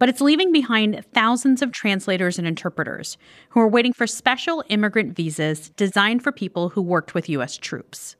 but 0.00 0.08
it's 0.08 0.22
leaving 0.22 0.50
behind 0.50 1.04
thousands 1.12 1.60
of 1.60 1.70
translators 1.70 2.38
and 2.38 2.48
interpreters 2.48 3.18
who 3.50 3.60
are 3.60 3.68
waiting 3.68 3.92
for 3.92 4.06
special 4.06 4.64
immigrant 4.70 5.14
visas 5.14 5.68
designed 5.76 6.24
for 6.24 6.32
people 6.32 6.70
who 6.70 6.80
worked 6.80 7.14
with 7.14 7.28
U.S. 7.28 7.58
troops. 7.58 8.16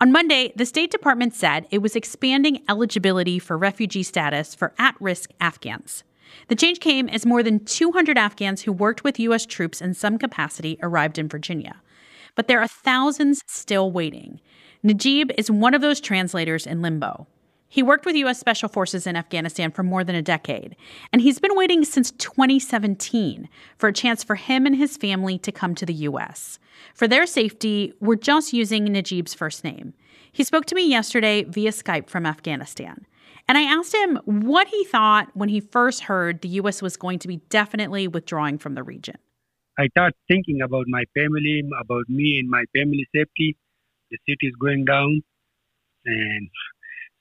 On 0.00 0.10
Monday, 0.10 0.50
the 0.56 0.64
State 0.64 0.90
Department 0.90 1.34
said 1.34 1.66
it 1.70 1.82
was 1.82 1.94
expanding 1.94 2.64
eligibility 2.70 3.38
for 3.38 3.58
refugee 3.58 4.02
status 4.02 4.54
for 4.54 4.72
at 4.78 4.96
risk 4.98 5.30
Afghans. 5.42 6.04
The 6.48 6.56
change 6.56 6.80
came 6.80 7.06
as 7.10 7.26
more 7.26 7.42
than 7.42 7.66
200 7.66 8.16
Afghans 8.16 8.62
who 8.62 8.72
worked 8.72 9.04
with 9.04 9.20
U.S. 9.20 9.44
troops 9.44 9.82
in 9.82 9.92
some 9.92 10.16
capacity 10.16 10.78
arrived 10.82 11.18
in 11.18 11.28
Virginia. 11.28 11.82
But 12.34 12.48
there 12.48 12.62
are 12.62 12.68
thousands 12.68 13.42
still 13.46 13.92
waiting. 13.92 14.40
Najib 14.82 15.32
is 15.36 15.50
one 15.50 15.74
of 15.74 15.82
those 15.82 16.00
translators 16.00 16.66
in 16.66 16.80
limbo. 16.80 17.26
He 17.72 17.84
worked 17.84 18.04
with 18.04 18.16
U.S. 18.16 18.40
Special 18.40 18.68
Forces 18.68 19.06
in 19.06 19.14
Afghanistan 19.14 19.70
for 19.70 19.84
more 19.84 20.02
than 20.02 20.16
a 20.16 20.22
decade, 20.22 20.74
and 21.12 21.22
he's 21.22 21.38
been 21.38 21.54
waiting 21.54 21.84
since 21.84 22.10
2017 22.10 23.48
for 23.78 23.88
a 23.88 23.92
chance 23.92 24.24
for 24.24 24.34
him 24.34 24.66
and 24.66 24.74
his 24.74 24.96
family 24.96 25.38
to 25.38 25.52
come 25.52 25.76
to 25.76 25.86
the 25.86 25.94
U.S. 25.94 26.58
For 26.94 27.06
their 27.06 27.26
safety, 27.26 27.92
we're 28.00 28.16
just 28.16 28.52
using 28.52 28.88
Najib's 28.88 29.34
first 29.34 29.62
name. 29.62 29.94
He 30.32 30.42
spoke 30.42 30.66
to 30.66 30.74
me 30.74 30.88
yesterday 30.88 31.44
via 31.44 31.70
Skype 31.70 32.10
from 32.10 32.26
Afghanistan. 32.26 33.06
And 33.48 33.56
I 33.56 33.62
asked 33.62 33.94
him 33.94 34.18
what 34.24 34.66
he 34.66 34.82
thought 34.84 35.28
when 35.34 35.48
he 35.48 35.60
first 35.60 36.02
heard 36.02 36.40
the 36.40 36.48
U.S. 36.48 36.82
was 36.82 36.96
going 36.96 37.20
to 37.20 37.28
be 37.28 37.36
definitely 37.50 38.08
withdrawing 38.08 38.58
from 38.58 38.74
the 38.74 38.82
region. 38.82 39.16
I 39.78 39.86
start 39.90 40.14
thinking 40.26 40.60
about 40.60 40.86
my 40.88 41.04
family, 41.14 41.62
about 41.80 42.08
me 42.08 42.40
and 42.40 42.50
my 42.50 42.64
family 42.74 43.06
safety. 43.14 43.56
The 44.10 44.18
city 44.28 44.48
is 44.48 44.56
going 44.60 44.86
down, 44.86 45.22
and 46.04 46.48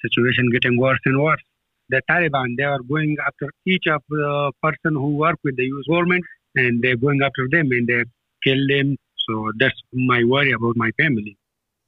situation 0.01 0.49
getting 0.51 0.77
worse 0.79 0.99
and 1.05 1.21
worse. 1.21 1.41
The 1.89 2.01
Taliban 2.09 2.55
they 2.57 2.63
are 2.63 2.79
going 2.79 3.17
after 3.25 3.49
each 3.65 3.85
of 3.87 4.01
the 4.09 4.51
person 4.61 4.93
who 4.93 5.15
work 5.15 5.37
with 5.43 5.57
the 5.57 5.65
U.S. 5.65 5.85
government, 5.89 6.23
and 6.55 6.81
they're 6.81 6.97
going 6.97 7.21
after 7.23 7.47
them 7.49 7.71
and 7.71 7.87
they 7.87 8.03
kill 8.43 8.67
them. 8.67 8.97
So 9.27 9.51
that's 9.57 9.79
my 9.93 10.23
worry 10.23 10.51
about 10.51 10.75
my 10.75 10.91
family. 10.91 11.37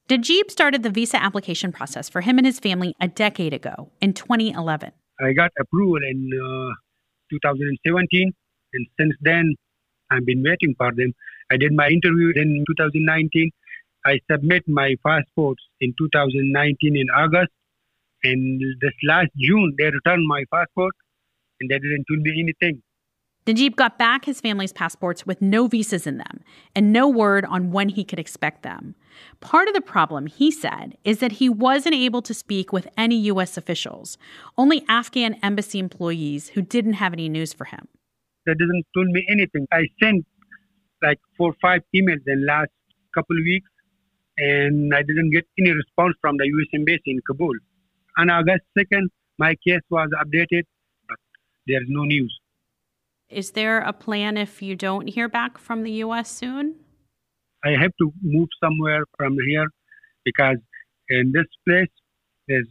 Najib 0.09 0.51
started 0.51 0.83
the 0.83 0.89
visa 0.89 1.21
application 1.21 1.71
process 1.71 2.09
for 2.09 2.21
him 2.21 2.37
and 2.37 2.45
his 2.45 2.59
family 2.59 2.93
a 2.99 3.07
decade 3.07 3.53
ago 3.53 3.89
in 4.01 4.13
2011. 4.13 4.91
I 5.21 5.33
got 5.33 5.51
approval 5.59 5.99
in 6.03 6.29
uh, 6.33 6.73
2017, 7.29 8.33
and 8.73 8.87
since 8.99 9.15
then 9.21 9.55
I've 10.09 10.25
been 10.25 10.43
waiting 10.43 10.75
for 10.77 10.91
them. 10.93 11.13
I 11.51 11.57
did 11.57 11.71
my 11.73 11.87
interview 11.87 12.33
in 12.35 12.65
2019. 12.67 13.51
I 14.05 14.19
submit 14.29 14.67
my 14.67 14.95
passports 15.05 15.63
in 15.79 15.93
2019 15.97 16.97
in 16.97 17.07
August, 17.15 17.51
and 18.23 18.61
this 18.81 18.93
last 19.07 19.29
June 19.39 19.75
they 19.77 19.85
returned 19.85 20.25
my 20.27 20.43
passport, 20.51 20.93
and 21.59 21.69
they 21.69 21.79
didn't 21.79 22.05
tell 22.07 22.17
me 22.17 22.31
anything. 22.39 22.81
Najib 23.47 23.75
got 23.75 23.97
back 23.97 24.25
his 24.25 24.39
family's 24.39 24.71
passports 24.71 25.25
with 25.25 25.41
no 25.41 25.65
visas 25.65 26.05
in 26.05 26.17
them 26.17 26.41
and 26.75 26.93
no 26.93 27.07
word 27.07 27.43
on 27.45 27.71
when 27.71 27.89
he 27.89 28.03
could 28.03 28.19
expect 28.19 28.61
them. 28.61 28.93
Part 29.39 29.67
of 29.67 29.73
the 29.73 29.81
problem, 29.81 30.27
he 30.27 30.51
said, 30.51 30.95
is 31.03 31.19
that 31.19 31.33
he 31.33 31.49
wasn't 31.49 31.95
able 31.95 32.21
to 32.21 32.35
speak 32.35 32.71
with 32.71 32.87
any 32.97 33.15
U.S. 33.15 33.57
officials, 33.57 34.19
only 34.59 34.85
Afghan 34.87 35.39
embassy 35.41 35.79
employees 35.79 36.49
who 36.49 36.61
didn't 36.61 36.93
have 36.93 37.13
any 37.13 37.29
news 37.29 37.51
for 37.51 37.65
him. 37.65 37.87
They 38.45 38.53
didn't 38.53 38.85
tell 38.93 39.05
me 39.05 39.25
anything. 39.27 39.67
I 39.71 39.87
sent 40.01 40.23
like 41.01 41.19
four 41.35 41.49
or 41.49 41.55
five 41.61 41.81
emails 41.95 42.21
in 42.27 42.41
the 42.41 42.45
last 42.45 42.69
couple 43.15 43.37
of 43.37 43.43
weeks, 43.43 43.69
and 44.37 44.93
I 44.93 45.01
didn't 45.01 45.31
get 45.31 45.47
any 45.59 45.71
response 45.71 46.15
from 46.21 46.37
the 46.37 46.45
U.S. 46.45 46.67
embassy 46.75 47.01
in 47.07 47.21
Kabul. 47.25 47.55
On 48.17 48.29
August 48.29 48.63
2nd, 48.77 49.07
my 49.37 49.55
case 49.65 49.81
was 49.89 50.09
updated, 50.21 50.63
but 51.07 51.17
there's 51.67 51.87
no 51.87 52.03
news. 52.03 52.37
Is 53.29 53.51
there 53.51 53.79
a 53.79 53.93
plan 53.93 54.37
if 54.37 54.61
you 54.61 54.75
don't 54.75 55.07
hear 55.07 55.29
back 55.29 55.57
from 55.57 55.83
the 55.83 55.91
U.S. 56.05 56.29
soon? 56.29 56.75
I 57.63 57.71
have 57.71 57.91
to 57.99 58.11
move 58.21 58.49
somewhere 58.61 59.03
from 59.17 59.37
here 59.47 59.67
because 60.25 60.57
in 61.09 61.31
this 61.31 61.45
place, 61.65 61.87
there's, 62.47 62.67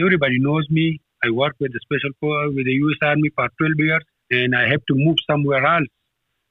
everybody 0.00 0.38
knows 0.38 0.66
me. 0.70 1.00
I 1.24 1.30
work 1.30 1.54
with 1.58 1.72
the 1.72 1.80
special 1.82 2.10
force 2.20 2.52
with 2.54 2.66
the 2.66 2.72
U.S. 2.72 2.98
Army 3.02 3.30
for 3.34 3.48
12 3.58 3.72
years, 3.78 4.02
and 4.30 4.54
I 4.54 4.68
have 4.68 4.84
to 4.88 4.94
move 4.94 5.16
somewhere 5.28 5.64
else, 5.64 5.88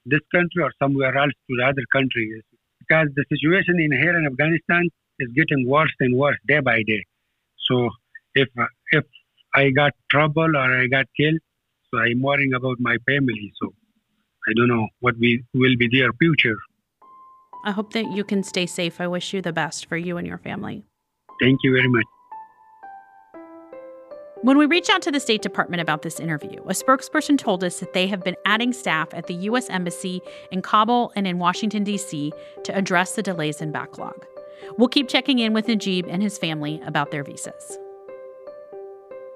this 0.05 0.21
country 0.33 0.63
or 0.63 0.71
somewhere 0.81 1.15
else 1.15 1.31
to 1.49 1.55
the 1.57 1.63
other 1.63 1.85
country, 1.91 2.43
because 2.79 3.07
the 3.15 3.23
situation 3.29 3.79
in 3.79 3.91
here 3.91 4.17
in 4.17 4.25
Afghanistan 4.25 4.89
is 5.19 5.29
getting 5.35 5.67
worse 5.67 5.93
and 5.99 6.17
worse 6.17 6.37
day 6.47 6.59
by 6.59 6.81
day. 6.83 7.05
So 7.69 7.89
if 8.35 8.49
if 8.91 9.05
I 9.55 9.69
got 9.69 9.93
trouble 10.09 10.55
or 10.55 10.81
I 10.81 10.87
got 10.87 11.05
killed, 11.15 11.39
so 11.91 11.99
I'm 11.99 12.21
worrying 12.21 12.53
about 12.53 12.77
my 12.79 12.97
family. 13.05 13.53
So 13.61 13.73
I 14.47 14.53
don't 14.55 14.67
know 14.67 14.87
what 14.99 15.15
we 15.19 15.43
will 15.53 15.75
be 15.77 15.87
their 15.91 16.11
future. 16.13 16.57
I 17.65 17.71
hope 17.71 17.93
that 17.93 18.11
you 18.11 18.23
can 18.23 18.43
stay 18.43 18.65
safe. 18.65 18.99
I 18.99 19.07
wish 19.07 19.33
you 19.33 19.41
the 19.41 19.53
best 19.53 19.85
for 19.85 19.95
you 19.95 20.17
and 20.17 20.27
your 20.27 20.37
family. 20.37 20.83
Thank 21.41 21.59
you 21.63 21.71
very 21.71 21.87
much. 21.87 22.03
When 24.41 24.57
we 24.57 24.65
reached 24.65 24.89
out 24.89 25.01
to 25.03 25.11
the 25.11 25.21
State 25.21 25.41
Department 25.41 25.79
about 25.81 26.01
this 26.01 26.19
interview, 26.19 26.59
a 26.63 26.73
spokesperson 26.73 27.37
told 27.37 27.63
us 27.63 27.79
that 27.79 27.93
they 27.93 28.07
have 28.07 28.25
been 28.25 28.35
adding 28.45 28.73
staff 28.73 29.07
at 29.13 29.27
the 29.27 29.35
U.S. 29.35 29.69
Embassy 29.69 30.21
in 30.51 30.61
Kabul 30.61 31.13
and 31.15 31.25
in 31.25 31.39
Washington, 31.39 31.85
D.C. 31.85 32.33
to 32.65 32.75
address 32.75 33.15
the 33.15 33.23
delays 33.23 33.61
and 33.61 33.71
backlog. 33.71 34.25
We'll 34.77 34.89
keep 34.89 35.07
checking 35.07 35.39
in 35.39 35.53
with 35.53 35.69
Najib 35.69 36.07
and 36.09 36.21
his 36.21 36.37
family 36.37 36.81
about 36.85 37.11
their 37.11 37.23
visas. 37.23 37.79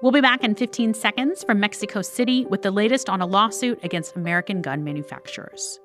We'll 0.00 0.12
be 0.12 0.20
back 0.20 0.44
in 0.44 0.54
15 0.54 0.94
seconds 0.94 1.42
from 1.42 1.58
Mexico 1.58 2.02
City 2.02 2.44
with 2.44 2.62
the 2.62 2.70
latest 2.70 3.08
on 3.08 3.20
a 3.20 3.26
lawsuit 3.26 3.80
against 3.82 4.14
American 4.14 4.62
gun 4.62 4.84
manufacturers. 4.84 5.80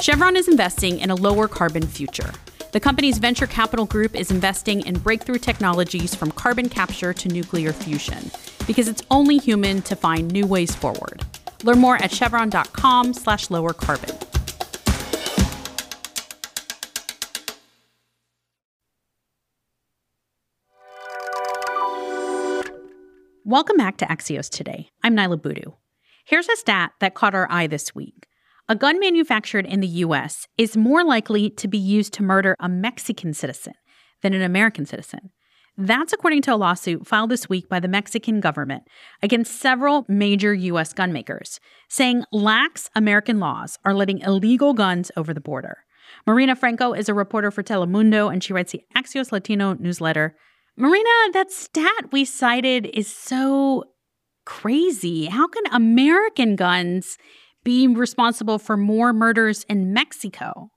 Chevron 0.00 0.36
is 0.36 0.48
investing 0.48 0.98
in 0.98 1.10
a 1.10 1.14
lower 1.14 1.46
carbon 1.46 1.86
future. 1.86 2.32
The 2.72 2.80
company's 2.80 3.18
venture 3.18 3.46
capital 3.46 3.86
group 3.86 4.16
is 4.16 4.32
investing 4.32 4.84
in 4.84 4.98
breakthrough 4.98 5.38
technologies 5.38 6.16
from 6.16 6.32
carbon 6.32 6.68
capture 6.68 7.12
to 7.12 7.28
nuclear 7.28 7.72
fusion 7.72 8.32
because 8.66 8.88
it's 8.88 9.02
only 9.12 9.38
human 9.38 9.80
to 9.82 9.94
find 9.94 10.32
new 10.32 10.44
ways 10.44 10.74
forward. 10.74 11.24
Learn 11.62 11.78
more 11.78 11.96
at 12.02 12.10
chevron.com 12.10 13.14
slash 13.14 13.48
lower 13.48 13.72
carbon. 13.72 14.25
Welcome 23.48 23.76
back 23.76 23.96
to 23.98 24.06
Axios 24.06 24.50
Today. 24.50 24.90
I'm 25.04 25.14
Niala 25.14 25.40
Boodhoo. 25.40 25.74
Here's 26.24 26.48
a 26.48 26.56
stat 26.56 26.94
that 26.98 27.14
caught 27.14 27.32
our 27.32 27.46
eye 27.48 27.68
this 27.68 27.94
week. 27.94 28.26
A 28.68 28.74
gun 28.74 28.98
manufactured 28.98 29.66
in 29.66 29.78
the 29.78 29.86
U.S. 29.86 30.48
is 30.58 30.76
more 30.76 31.04
likely 31.04 31.50
to 31.50 31.68
be 31.68 31.78
used 31.78 32.12
to 32.14 32.24
murder 32.24 32.56
a 32.58 32.68
Mexican 32.68 33.32
citizen 33.32 33.74
than 34.20 34.34
an 34.34 34.42
American 34.42 34.84
citizen. 34.84 35.30
That's 35.78 36.12
according 36.12 36.42
to 36.42 36.54
a 36.54 36.56
lawsuit 36.56 37.06
filed 37.06 37.30
this 37.30 37.48
week 37.48 37.68
by 37.68 37.78
the 37.78 37.86
Mexican 37.86 38.40
government 38.40 38.82
against 39.22 39.60
several 39.60 40.04
major 40.08 40.52
U.S. 40.52 40.92
gun 40.92 41.12
makers, 41.12 41.60
saying 41.88 42.24
lax 42.32 42.90
American 42.96 43.38
laws 43.38 43.78
are 43.84 43.94
letting 43.94 44.18
illegal 44.22 44.74
guns 44.74 45.12
over 45.16 45.32
the 45.32 45.40
border. 45.40 45.84
Marina 46.26 46.56
Franco 46.56 46.94
is 46.94 47.08
a 47.08 47.14
reporter 47.14 47.52
for 47.52 47.62
Telemundo 47.62 48.28
and 48.28 48.42
she 48.42 48.52
writes 48.52 48.72
the 48.72 48.82
Axios 48.96 49.30
Latino 49.30 49.74
newsletter. 49.74 50.34
Marina, 50.78 51.32
that 51.32 51.50
stat 51.50 52.12
we 52.12 52.24
cited 52.24 52.86
is 52.92 53.06
so 53.06 53.84
crazy. 54.44 55.24
How 55.24 55.48
can 55.48 55.62
American 55.72 56.54
guns 56.54 57.16
be 57.64 57.86
responsible 57.86 58.58
for 58.58 58.76
more 58.76 59.14
murders 59.14 59.64
in 59.70 59.94
Mexico? 59.94 60.70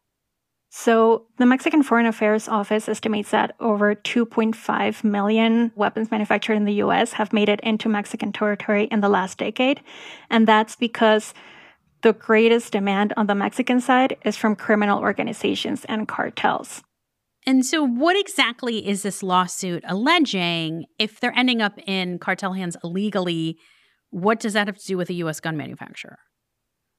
So, 0.71 1.25
the 1.37 1.45
Mexican 1.45 1.83
Foreign 1.83 2.05
Affairs 2.05 2.47
Office 2.47 2.87
estimates 2.87 3.31
that 3.31 3.55
over 3.59 3.93
2.5 3.95 5.03
million 5.03 5.71
weapons 5.75 6.11
manufactured 6.11 6.53
in 6.53 6.65
the 6.65 6.75
US 6.75 7.13
have 7.13 7.33
made 7.33 7.49
it 7.49 7.59
into 7.61 7.89
Mexican 7.89 8.31
territory 8.31 8.85
in 8.85 9.01
the 9.01 9.09
last 9.09 9.37
decade. 9.37 9.81
And 10.29 10.47
that's 10.47 10.75
because 10.75 11.33
the 12.03 12.13
greatest 12.13 12.71
demand 12.71 13.13
on 13.17 13.27
the 13.27 13.35
Mexican 13.35 13.81
side 13.81 14.15
is 14.23 14.37
from 14.37 14.55
criminal 14.55 14.99
organizations 14.99 15.83
and 15.85 16.07
cartels. 16.07 16.83
And 17.45 17.65
so, 17.65 17.83
what 17.83 18.17
exactly 18.19 18.87
is 18.87 19.03
this 19.03 19.23
lawsuit 19.23 19.83
alleging? 19.87 20.85
If 20.97 21.19
they're 21.19 21.37
ending 21.37 21.61
up 21.61 21.79
in 21.85 22.19
cartel 22.19 22.53
hands 22.53 22.75
illegally, 22.83 23.57
what 24.09 24.39
does 24.39 24.53
that 24.53 24.67
have 24.67 24.77
to 24.77 24.85
do 24.85 24.97
with 24.97 25.09
a 25.09 25.13
U.S. 25.13 25.39
gun 25.39 25.55
manufacturer? 25.55 26.19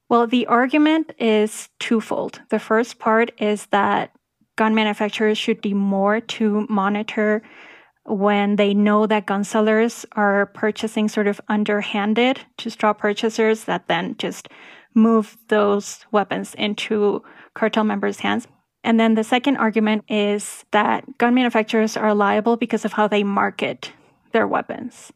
Well, 0.09 0.27
the 0.27 0.47
argument 0.47 1.13
is 1.19 1.69
twofold. 1.79 2.41
The 2.51 2.59
first 2.59 2.99
part 2.99 3.31
is 3.41 3.67
that 3.67 4.11
gun 4.57 4.75
manufacturers 4.75 5.39
should 5.39 5.61
do 5.61 5.75
more 5.75 6.21
to 6.21 6.67
monitor 6.69 7.43
when 8.05 8.57
they 8.57 8.75
know 8.75 9.07
that 9.07 9.27
gun 9.27 9.45
sellers 9.45 10.05
are 10.13 10.47
purchasing 10.47 11.09
sort 11.09 11.27
of 11.27 11.41
underhanded 11.49 12.41
to 12.59 12.71
straw 12.71 12.93
purchasers 12.93 13.65
that 13.65 13.87
then 13.89 14.17
just 14.19 14.49
move 14.95 15.37
those 15.49 16.05
weapons 16.11 16.55
into 16.55 17.23
cartel 17.55 17.85
members' 17.85 18.21
hands. 18.21 18.49
And 18.83 18.99
then 18.99 19.15
the 19.15 19.25
second 19.25 19.57
argument 19.57 20.05
is 20.09 20.65
that 20.71 21.19
gun 21.19 21.35
manufacturers 21.35 21.97
are 21.97 22.15
liable 22.15 22.57
because 22.57 22.85
of 22.85 22.93
how 22.95 23.09
they 23.09 23.23
market 23.23 23.93
their 24.33 24.47
weapons. 24.47 25.13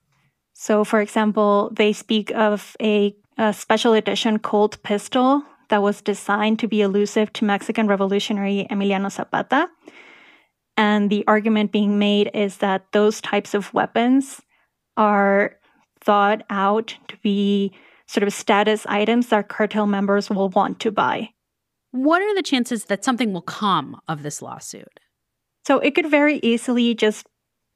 So, 0.52 0.84
for 0.84 1.00
example, 1.00 1.70
they 1.72 1.92
speak 1.92 2.30
of 2.32 2.76
a, 2.80 3.14
a, 3.38 3.52
special 3.52 3.92
edition 3.94 4.38
Colt 4.38 4.82
pistol 4.82 5.42
that 5.68 5.82
was 5.82 6.02
designed 6.02 6.58
to 6.60 6.68
be 6.68 6.82
elusive 6.82 7.32
to 7.34 7.44
Mexican 7.44 7.86
revolutionary 7.86 8.66
Emiliano 8.70 9.10
Zapata. 9.10 9.68
And 10.76 11.10
the 11.10 11.24
argument 11.26 11.72
being 11.72 11.98
made 11.98 12.30
is 12.34 12.58
that 12.58 12.86
those 12.92 13.20
types 13.20 13.54
of 13.54 13.72
weapons 13.72 14.42
are 14.96 15.56
thought 16.00 16.42
out 16.50 16.96
to 17.08 17.16
be 17.22 17.72
sort 18.06 18.26
of 18.26 18.32
status 18.32 18.86
items 18.86 19.28
that 19.28 19.48
cartel 19.48 19.86
members 19.86 20.28
will 20.30 20.50
want 20.50 20.78
to 20.80 20.90
buy. 20.90 21.30
What 21.94 22.22
are 22.22 22.34
the 22.34 22.42
chances 22.42 22.86
that 22.86 23.04
something 23.04 23.32
will 23.32 23.40
come 23.40 24.00
of 24.08 24.24
this 24.24 24.42
lawsuit? 24.42 24.98
So 25.64 25.78
it 25.78 25.94
could 25.94 26.10
very 26.10 26.40
easily 26.42 26.92
just 26.92 27.24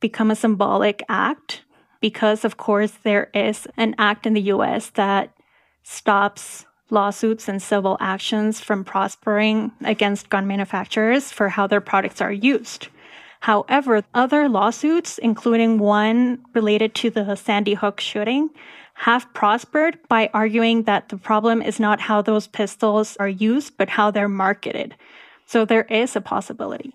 become 0.00 0.32
a 0.32 0.34
symbolic 0.34 1.04
act 1.08 1.62
because, 2.00 2.44
of 2.44 2.56
course, 2.56 2.90
there 3.04 3.30
is 3.32 3.68
an 3.76 3.94
act 3.96 4.26
in 4.26 4.34
the 4.34 4.50
US 4.54 4.90
that 4.90 5.32
stops 5.84 6.66
lawsuits 6.90 7.48
and 7.48 7.62
civil 7.62 7.96
actions 8.00 8.60
from 8.60 8.82
prospering 8.82 9.70
against 9.84 10.30
gun 10.30 10.48
manufacturers 10.48 11.30
for 11.30 11.50
how 11.50 11.68
their 11.68 11.80
products 11.80 12.20
are 12.20 12.32
used. 12.32 12.88
However, 13.38 14.02
other 14.14 14.48
lawsuits, 14.48 15.18
including 15.18 15.78
one 15.78 16.42
related 16.56 16.96
to 16.96 17.10
the 17.10 17.36
Sandy 17.36 17.74
Hook 17.74 18.00
shooting, 18.00 18.50
have 18.98 19.32
prospered 19.32 19.96
by 20.08 20.28
arguing 20.34 20.82
that 20.82 21.08
the 21.08 21.16
problem 21.16 21.62
is 21.62 21.78
not 21.78 22.00
how 22.00 22.20
those 22.20 22.48
pistols 22.48 23.16
are 23.20 23.28
used, 23.28 23.76
but 23.76 23.88
how 23.88 24.10
they're 24.10 24.28
marketed. 24.28 24.92
So 25.46 25.64
there 25.64 25.84
is 25.84 26.16
a 26.16 26.20
possibility. 26.20 26.92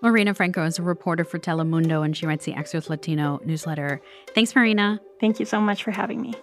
Marina 0.00 0.32
Franco 0.32 0.64
is 0.64 0.78
a 0.78 0.82
reporter 0.82 1.24
for 1.24 1.40
Telemundo 1.40 2.04
and 2.04 2.16
she 2.16 2.24
writes 2.24 2.44
the 2.44 2.52
Axios 2.52 2.88
Latino 2.88 3.40
newsletter. 3.44 4.00
Thanks, 4.32 4.54
Marina. 4.54 5.00
Thank 5.20 5.40
you 5.40 5.44
so 5.44 5.60
much 5.60 5.82
for 5.82 5.90
having 5.90 6.22
me. 6.22 6.34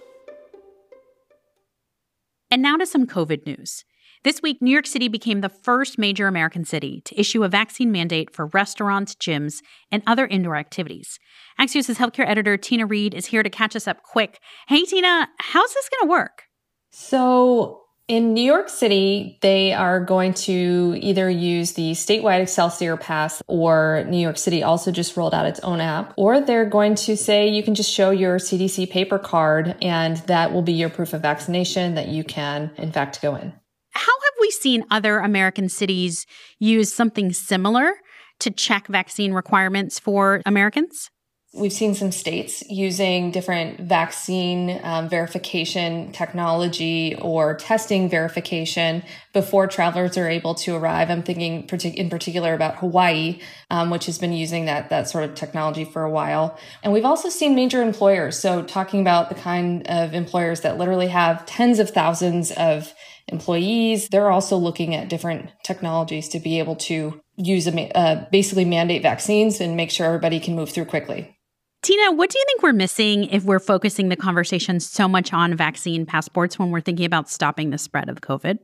And 2.51 2.61
now 2.61 2.75
to 2.75 2.85
some 2.85 3.07
COVID 3.07 3.45
news. 3.45 3.85
This 4.25 4.41
week, 4.41 4.61
New 4.61 4.71
York 4.71 4.85
City 4.85 5.07
became 5.07 5.39
the 5.39 5.47
first 5.47 5.97
major 5.97 6.27
American 6.27 6.65
city 6.65 7.01
to 7.05 7.17
issue 7.17 7.45
a 7.45 7.47
vaccine 7.47 7.89
mandate 7.89 8.35
for 8.35 8.47
restaurants, 8.47 9.15
gyms, 9.15 9.61
and 9.93 10.03
other 10.05 10.27
indoor 10.27 10.57
activities. 10.57 11.19
Axios' 11.57 11.95
healthcare 11.95 12.27
editor, 12.27 12.57
Tina 12.57 12.85
Reed, 12.85 13.13
is 13.13 13.27
here 13.27 13.43
to 13.43 13.49
catch 13.49 13.77
us 13.77 13.87
up 13.87 14.03
quick. 14.03 14.41
Hey, 14.67 14.83
Tina, 14.83 15.29
how's 15.37 15.73
this 15.73 15.87
going 15.87 16.05
to 16.05 16.11
work? 16.11 16.43
So, 16.91 17.83
in 18.09 18.33
New 18.33 18.43
York 18.43 18.67
City, 18.67 19.39
they 19.41 19.71
are 19.71 20.03
going 20.03 20.33
to 20.33 20.97
either 20.99 21.29
use 21.29 21.73
the 21.73 21.91
statewide 21.91 22.41
Excelsior 22.41 22.97
Pass, 22.97 23.41
or 23.47 24.03
New 24.09 24.17
York 24.17 24.37
City 24.37 24.63
also 24.63 24.91
just 24.91 25.15
rolled 25.15 25.33
out 25.33 25.45
its 25.45 25.61
own 25.61 25.79
app, 25.79 26.13
or 26.17 26.41
they're 26.41 26.65
going 26.65 26.95
to 26.95 27.15
say 27.15 27.47
you 27.47 27.63
can 27.63 27.73
just 27.73 27.89
show 27.89 28.09
your 28.09 28.37
CDC 28.37 28.89
paper 28.89 29.17
card 29.17 29.77
and 29.81 30.17
that 30.27 30.51
will 30.51 30.61
be 30.61 30.73
your 30.73 30.89
proof 30.89 31.13
of 31.13 31.21
vaccination 31.21 31.95
that 31.95 32.09
you 32.09 32.25
can, 32.25 32.71
in 32.75 32.91
fact, 32.91 33.21
go 33.21 33.35
in. 33.35 33.53
How 33.99 34.05
have 34.05 34.33
we 34.39 34.49
seen 34.49 34.85
other 34.89 35.19
American 35.19 35.67
cities 35.67 36.25
use 36.57 36.93
something 36.93 37.33
similar 37.33 37.95
to 38.39 38.49
check 38.49 38.87
vaccine 38.87 39.33
requirements 39.33 39.99
for 39.99 40.41
Americans? 40.45 41.11
We've 41.53 41.73
seen 41.73 41.95
some 41.95 42.13
states 42.13 42.63
using 42.69 43.31
different 43.31 43.79
vaccine 43.81 44.79
um, 44.83 45.09
verification 45.09 46.13
technology 46.13 47.15
or 47.19 47.55
testing 47.55 48.07
verification 48.07 49.03
before 49.33 49.67
travelers 49.67 50.15
are 50.15 50.29
able 50.29 50.53
to 50.55 50.75
arrive. 50.75 51.09
I'm 51.09 51.23
thinking 51.23 51.67
partic- 51.67 51.95
in 51.95 52.09
particular 52.09 52.53
about 52.53 52.77
Hawaii, 52.77 53.41
um, 53.69 53.89
which 53.89 54.05
has 54.05 54.17
been 54.17 54.31
using 54.31 54.65
that 54.65 54.89
that 54.91 55.09
sort 55.09 55.25
of 55.25 55.35
technology 55.35 55.83
for 55.83 56.03
a 56.03 56.09
while. 56.09 56.57
And 56.83 56.93
we've 56.93 57.03
also 57.03 57.27
seen 57.27 57.53
major 57.53 57.81
employers. 57.81 58.39
So 58.39 58.61
talking 58.63 59.01
about 59.01 59.27
the 59.27 59.35
kind 59.35 59.85
of 59.87 60.13
employers 60.13 60.61
that 60.61 60.77
literally 60.77 61.07
have 61.07 61.45
tens 61.47 61.79
of 61.79 61.89
thousands 61.89 62.51
of 62.51 62.93
employees, 63.31 64.09
they're 64.09 64.31
also 64.31 64.57
looking 64.57 64.95
at 64.95 65.09
different 65.09 65.49
technologies 65.63 66.29
to 66.29 66.39
be 66.39 66.59
able 66.59 66.75
to 66.75 67.19
use 67.35 67.67
a, 67.67 67.97
uh, 67.97 68.25
basically 68.31 68.65
mandate 68.65 69.01
vaccines 69.01 69.61
and 69.61 69.75
make 69.75 69.91
sure 69.91 70.05
everybody 70.05 70.39
can 70.39 70.55
move 70.55 70.69
through 70.69 70.85
quickly. 70.85 71.35
Tina, 71.81 72.11
what 72.11 72.29
do 72.29 72.37
you 72.37 72.43
think 72.45 72.61
we're 72.61 72.73
missing 72.73 73.25
if 73.25 73.45
we're 73.45 73.59
focusing 73.59 74.09
the 74.09 74.17
conversation 74.17 74.81
so 74.81 75.07
much 75.07 75.31
on 75.31 75.55
vaccine 75.55 76.05
passports 76.05 76.59
when 76.59 76.71
we're 76.71 76.81
thinking 76.81 77.05
about 77.05 77.29
stopping 77.29 77.69
the 77.69 77.77
spread 77.77 78.09
of 78.09 78.19
COVID? 78.19 78.59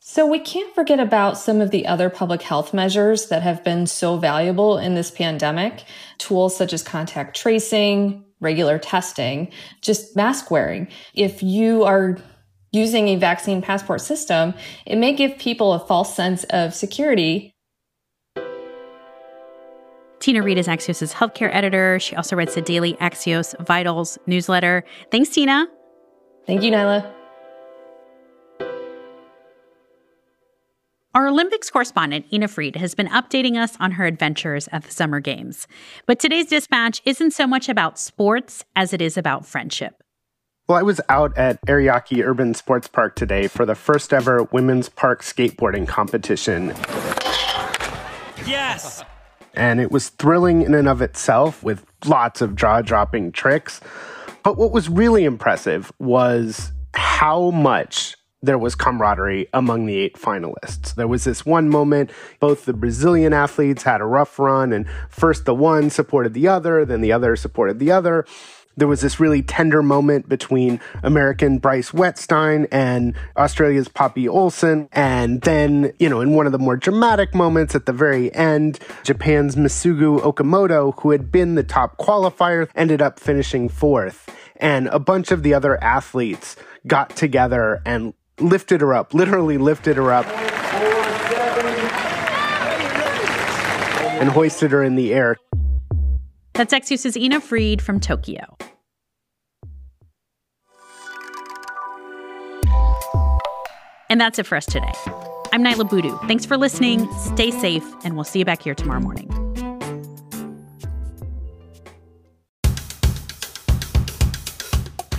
So, 0.00 0.24
we 0.24 0.38
can't 0.38 0.72
forget 0.74 1.00
about 1.00 1.36
some 1.36 1.60
of 1.60 1.70
the 1.70 1.86
other 1.86 2.08
public 2.08 2.40
health 2.40 2.72
measures 2.72 3.26
that 3.26 3.42
have 3.42 3.64
been 3.64 3.86
so 3.86 4.16
valuable 4.18 4.78
in 4.78 4.94
this 4.94 5.10
pandemic. 5.10 5.84
Tools 6.18 6.56
such 6.56 6.72
as 6.72 6.82
contact 6.82 7.36
tracing, 7.36 8.24
regular 8.40 8.78
testing, 8.78 9.50
just 9.80 10.14
mask 10.14 10.50
wearing. 10.50 10.88
If 11.14 11.42
you 11.42 11.84
are 11.84 12.18
using 12.72 13.08
a 13.08 13.16
vaccine 13.16 13.62
passport 13.62 14.00
system, 14.00 14.54
it 14.84 14.96
may 14.96 15.12
give 15.12 15.38
people 15.38 15.72
a 15.72 15.78
false 15.78 16.14
sense 16.14 16.44
of 16.44 16.74
security 16.74 17.52
Tina 20.26 20.42
Reed 20.42 20.58
is 20.58 20.66
Axios' 20.66 21.12
healthcare 21.12 21.54
editor. 21.54 22.00
She 22.00 22.16
also 22.16 22.34
writes 22.34 22.56
the 22.56 22.60
daily 22.60 22.94
Axios 22.94 23.54
Vitals 23.64 24.18
newsletter. 24.26 24.82
Thanks, 25.12 25.28
Tina. 25.28 25.68
Thank 26.48 26.64
you, 26.64 26.72
Niala. 26.72 27.08
Our 31.14 31.28
Olympics 31.28 31.70
correspondent, 31.70 32.26
Ina 32.32 32.48
Fried, 32.48 32.74
has 32.74 32.94
been 32.94 33.06
updating 33.06 33.56
us 33.56 33.76
on 33.78 33.92
her 33.92 34.04
adventures 34.04 34.68
at 34.72 34.82
the 34.82 34.90
Summer 34.90 35.20
Games. 35.20 35.68
But 36.06 36.18
today's 36.18 36.46
dispatch 36.46 37.00
isn't 37.04 37.30
so 37.30 37.46
much 37.46 37.68
about 37.68 37.98
sports 37.98 38.64
as 38.74 38.92
it 38.92 39.00
is 39.00 39.16
about 39.16 39.46
friendship. 39.46 40.02
Well, 40.68 40.76
I 40.76 40.82
was 40.82 41.00
out 41.08 41.38
at 41.38 41.64
Ariake 41.66 42.24
Urban 42.24 42.52
Sports 42.52 42.88
Park 42.88 43.14
today 43.14 43.46
for 43.46 43.64
the 43.64 43.76
first 43.76 44.12
ever 44.12 44.42
women's 44.50 44.88
park 44.88 45.22
skateboarding 45.22 45.86
competition. 45.86 46.74
Yes! 48.44 49.04
And 49.54 49.80
it 49.80 49.92
was 49.92 50.08
thrilling 50.08 50.62
in 50.62 50.74
and 50.74 50.88
of 50.88 51.02
itself 51.02 51.62
with 51.62 51.86
lots 52.04 52.40
of 52.40 52.56
jaw 52.56 52.82
dropping 52.82 53.30
tricks. 53.30 53.80
But 54.42 54.56
what 54.56 54.72
was 54.72 54.88
really 54.88 55.22
impressive 55.22 55.92
was 56.00 56.72
how 56.94 57.52
much 57.52 58.16
there 58.42 58.58
was 58.58 58.74
camaraderie 58.74 59.46
among 59.52 59.86
the 59.86 59.98
eight 59.98 60.14
finalists. 60.14 60.96
There 60.96 61.06
was 61.06 61.22
this 61.22 61.46
one 61.46 61.68
moment, 61.68 62.10
both 62.40 62.64
the 62.64 62.72
Brazilian 62.72 63.32
athletes 63.32 63.84
had 63.84 64.00
a 64.00 64.04
rough 64.04 64.36
run, 64.36 64.72
and 64.72 64.88
first 65.10 65.44
the 65.44 65.54
one 65.54 65.90
supported 65.90 66.34
the 66.34 66.48
other, 66.48 66.84
then 66.84 67.02
the 67.02 67.12
other 67.12 67.36
supported 67.36 67.78
the 67.78 67.92
other. 67.92 68.26
There 68.78 68.86
was 68.86 69.00
this 69.00 69.18
really 69.18 69.40
tender 69.40 69.82
moment 69.82 70.28
between 70.28 70.80
American 71.02 71.56
Bryce 71.56 71.92
Wettstein 71.92 72.68
and 72.70 73.14
Australia's 73.34 73.88
Poppy 73.88 74.28
Olsen. 74.28 74.90
And 74.92 75.40
then, 75.40 75.94
you 75.98 76.10
know, 76.10 76.20
in 76.20 76.34
one 76.34 76.44
of 76.44 76.52
the 76.52 76.58
more 76.58 76.76
dramatic 76.76 77.34
moments 77.34 77.74
at 77.74 77.86
the 77.86 77.94
very 77.94 78.34
end, 78.34 78.78
Japan's 79.02 79.56
Misugu 79.56 80.20
Okamoto, 80.20 80.92
who 81.00 81.10
had 81.10 81.32
been 81.32 81.54
the 81.54 81.62
top 81.62 81.96
qualifier, 81.96 82.68
ended 82.74 83.00
up 83.00 83.18
finishing 83.18 83.70
fourth. 83.70 84.28
And 84.56 84.88
a 84.88 84.98
bunch 84.98 85.30
of 85.30 85.42
the 85.42 85.54
other 85.54 85.82
athletes 85.82 86.56
got 86.86 87.16
together 87.16 87.80
and 87.86 88.12
lifted 88.38 88.82
her 88.82 88.92
up, 88.92 89.14
literally 89.14 89.56
lifted 89.56 89.96
her 89.96 90.12
up. 90.12 90.26
And 94.20 94.28
hoisted 94.30 94.70
her 94.72 94.82
in 94.82 94.96
the 94.96 95.14
air. 95.14 95.36
That's 96.56 96.72
Axios' 96.72 97.18
Ina 97.18 97.42
Fried 97.42 97.82
from 97.82 98.00
Tokyo. 98.00 98.56
And 104.08 104.18
that's 104.18 104.38
it 104.38 104.46
for 104.46 104.56
us 104.56 104.64
today. 104.64 104.92
I'm 105.52 105.62
Niala 105.62 105.90
Boodhoo. 105.90 106.16
Thanks 106.26 106.46
for 106.46 106.56
listening. 106.56 107.12
Stay 107.12 107.50
safe, 107.50 107.84
and 108.04 108.14
we'll 108.14 108.24
see 108.24 108.38
you 108.38 108.46
back 108.46 108.62
here 108.62 108.74
tomorrow 108.74 109.00
morning. 109.00 109.28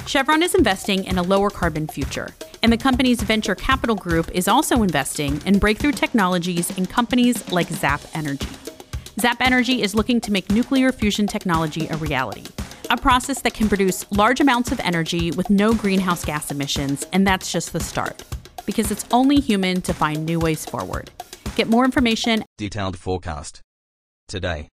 Chevron 0.08 0.42
is 0.42 0.56
investing 0.56 1.04
in 1.04 1.20
a 1.20 1.22
lower 1.22 1.52
carbon 1.52 1.88
future, 1.88 2.34
and 2.64 2.74
the 2.74 2.78
company's 2.78 3.22
venture 3.22 3.54
capital 3.54 3.96
group 3.96 4.32
is 4.32 4.48
also 4.48 4.82
investing 4.82 5.40
in 5.46 5.60
breakthrough 5.60 5.92
technologies 5.92 6.76
in 6.80 6.88
companies 6.88 7.52
like 7.52 7.68
Zap 7.68 8.02
Energy. 8.16 8.48
Zap 9.20 9.38
Energy 9.42 9.82
is 9.82 9.96
looking 9.96 10.22
to 10.22 10.32
make 10.32 10.52
nuclear 10.52 10.92
fusion 10.92 11.26
technology 11.26 11.88
a 11.88 11.98
reality, 11.98 12.46
a 12.92 12.98
process 12.98 13.42
that 13.42 13.56
can 13.56 13.68
produce 13.68 14.06
large 14.12 14.40
amounts 14.40 14.72
of 14.72 14.80
energy 14.82 15.32
with 15.32 15.50
no 15.50 15.74
greenhouse 15.74 16.24
gas 16.24 16.52
emissions, 16.52 17.04
and 17.12 17.26
that's 17.26 17.52
just 17.52 17.74
the 17.74 17.80
start. 17.80 18.24
Because 18.68 18.92
it's 18.92 19.08
only 19.10 19.40
human 19.40 19.82
to 19.82 19.94
find 19.96 20.24
new 20.24 20.40
ways 20.40 20.68
forward. 20.68 21.10
Get 21.56 21.68
more 21.68 21.84
information. 21.84 22.46
Detailed 22.60 22.96
forecast. 22.96 23.60
Today. 24.28 24.70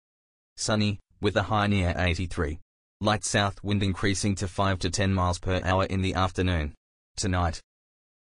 Sunny, 0.56 1.00
with 1.20 1.36
a 1.36 1.44
high 1.44 1.68
near 1.68 1.94
83. 1.98 2.60
Light 3.02 3.26
south 3.26 3.62
wind 3.62 3.84
increasing 3.84 4.36
to 4.36 4.48
5 4.48 4.80
to 4.80 4.90
10 4.90 5.14
miles 5.14 5.40
per 5.40 5.60
hour 5.66 5.84
in 5.84 6.02
the 6.02 6.14
afternoon. 6.14 6.76
Tonight. 7.18 7.60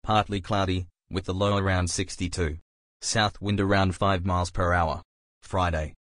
Partly 0.02 0.40
cloudy, 0.40 0.86
with 1.10 1.26
the 1.26 1.34
low 1.34 1.58
around 1.58 1.90
62. 1.90 2.56
South 3.02 3.38
wind 3.42 3.60
around 3.60 3.94
5 3.94 4.24
miles 4.24 4.50
per 4.50 4.72
hour. 4.72 5.02
Friday. 5.42 5.92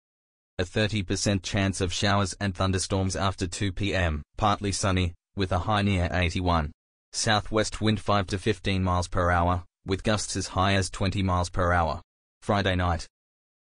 A 0.56 0.62
30% 0.62 1.42
chance 1.42 1.80
of 1.80 1.92
showers 1.92 2.36
and 2.38 2.54
thunderstorms 2.54 3.16
after 3.16 3.48
2 3.48 3.72
p.m. 3.72 4.22
Partly 4.36 4.70
sunny, 4.70 5.12
with 5.34 5.50
a 5.50 5.58
high 5.58 5.82
near 5.82 6.08
81. 6.12 6.70
Southwest 7.12 7.80
wind 7.80 7.98
5 7.98 8.28
to 8.28 8.38
15 8.38 8.84
miles 8.84 9.08
per 9.08 9.32
hour, 9.32 9.64
with 9.84 10.04
gusts 10.04 10.36
as 10.36 10.46
high 10.46 10.74
as 10.74 10.90
20 10.90 11.24
miles 11.24 11.50
per 11.50 11.72
hour. 11.72 12.00
Friday 12.40 12.76
night. 12.76 13.08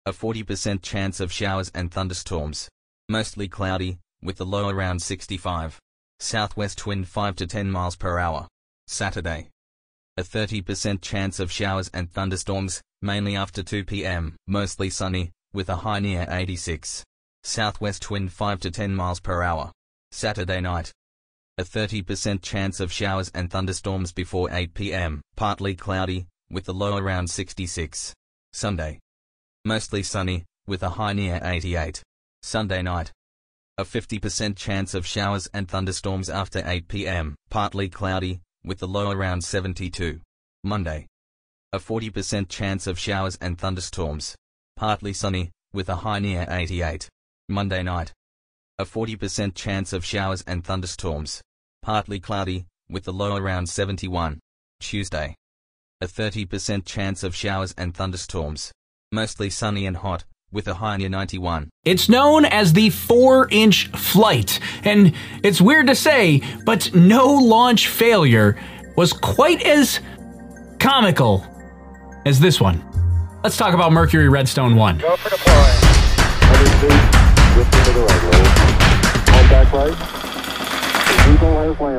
A 0.06 0.12
40% 0.12 0.80
chance 0.80 1.20
of 1.20 1.30
showers 1.30 1.70
and 1.74 1.92
thunderstorms. 1.92 2.70
Mostly 3.10 3.48
cloudy, 3.48 3.98
with 4.22 4.38
the 4.38 4.46
low 4.46 4.70
around 4.70 5.02
65. 5.02 5.78
Southwest 6.20 6.86
wind 6.86 7.06
5 7.06 7.36
to 7.36 7.46
10 7.46 7.70
miles 7.70 7.96
per 7.96 8.18
hour. 8.18 8.48
Saturday. 8.86 9.50
A 10.16 10.22
30% 10.22 11.02
chance 11.02 11.38
of 11.38 11.52
showers 11.52 11.90
and 11.92 12.10
thunderstorms, 12.10 12.80
mainly 13.02 13.36
after 13.36 13.62
2 13.62 13.84
p.m. 13.84 14.36
Mostly 14.46 14.88
sunny, 14.88 15.32
with 15.52 15.68
a 15.68 15.76
high 15.76 15.98
near 15.98 16.26
86. 16.28 17.04
Southwest 17.42 18.10
wind 18.10 18.32
5 18.32 18.60
to 18.60 18.70
10 18.70 18.94
miles 18.94 19.20
per 19.20 19.42
hour. 19.42 19.72
Saturday 20.10 20.60
night. 20.60 20.92
A 21.56 21.64
30% 21.64 22.42
chance 22.42 22.80
of 22.80 22.92
showers 22.92 23.30
and 23.34 23.50
thunderstorms 23.50 24.12
before 24.12 24.48
8 24.52 24.74
p.m. 24.74 25.20
Partly 25.36 25.74
cloudy, 25.74 26.26
with 26.50 26.64
the 26.64 26.74
low 26.74 26.96
around 26.96 27.28
66. 27.28 28.14
Sunday. 28.52 29.00
Mostly 29.64 30.02
sunny, 30.02 30.44
with 30.66 30.82
a 30.82 30.90
high 30.90 31.12
near 31.14 31.40
88. 31.42 32.02
Sunday 32.42 32.82
night. 32.82 33.12
A 33.76 33.84
50% 33.84 34.56
chance 34.56 34.94
of 34.94 35.06
showers 35.06 35.48
and 35.54 35.68
thunderstorms 35.68 36.28
after 36.28 36.62
8 36.64 36.88
p.m. 36.88 37.34
Partly 37.50 37.88
cloudy, 37.88 38.40
with 38.64 38.78
the 38.78 38.88
low 38.88 39.10
around 39.10 39.42
72. 39.42 40.20
Monday. 40.62 41.06
A 41.72 41.78
40% 41.78 42.48
chance 42.48 42.86
of 42.86 42.98
showers 42.98 43.36
and 43.40 43.58
thunderstorms. 43.58 44.36
Partly 44.78 45.12
sunny, 45.12 45.50
with 45.72 45.88
a 45.88 45.96
high 45.96 46.20
near 46.20 46.46
88. 46.48 47.08
Monday 47.48 47.82
night. 47.82 48.12
A 48.78 48.84
40% 48.84 49.56
chance 49.56 49.92
of 49.92 50.04
showers 50.04 50.44
and 50.46 50.62
thunderstorms. 50.62 51.42
Partly 51.82 52.20
cloudy, 52.20 52.66
with 52.88 53.08
a 53.08 53.10
low 53.10 53.36
around 53.36 53.68
71. 53.68 54.38
Tuesday. 54.78 55.34
A 56.00 56.06
30% 56.06 56.84
chance 56.86 57.24
of 57.24 57.34
showers 57.34 57.74
and 57.76 57.92
thunderstorms. 57.92 58.70
Mostly 59.10 59.50
sunny 59.50 59.84
and 59.84 59.96
hot, 59.96 60.24
with 60.52 60.68
a 60.68 60.74
high 60.74 60.98
near 60.98 61.08
91. 61.08 61.70
It's 61.84 62.08
known 62.08 62.44
as 62.44 62.72
the 62.72 62.90
four 62.90 63.48
inch 63.50 63.88
flight, 63.88 64.60
and 64.84 65.12
it's 65.42 65.60
weird 65.60 65.88
to 65.88 65.96
say, 65.96 66.40
but 66.64 66.94
no 66.94 67.26
launch 67.34 67.88
failure 67.88 68.56
was 68.96 69.12
quite 69.12 69.60
as 69.62 69.98
comical 70.78 71.44
as 72.24 72.38
this 72.38 72.60
one. 72.60 72.87
Let's 73.48 73.56
talk 73.56 73.72
about 73.72 73.92
Mercury 73.92 74.28
Redstone 74.28 74.76
1. 74.76 74.98
Go 74.98 75.16
for 75.16 75.30
deploy. 75.30 75.52
100 75.54 76.68
feet, 76.82 76.90
just 77.56 77.70
the 77.94 78.00
right 78.02 78.22
roll. 78.22 78.44
Hold 79.32 79.48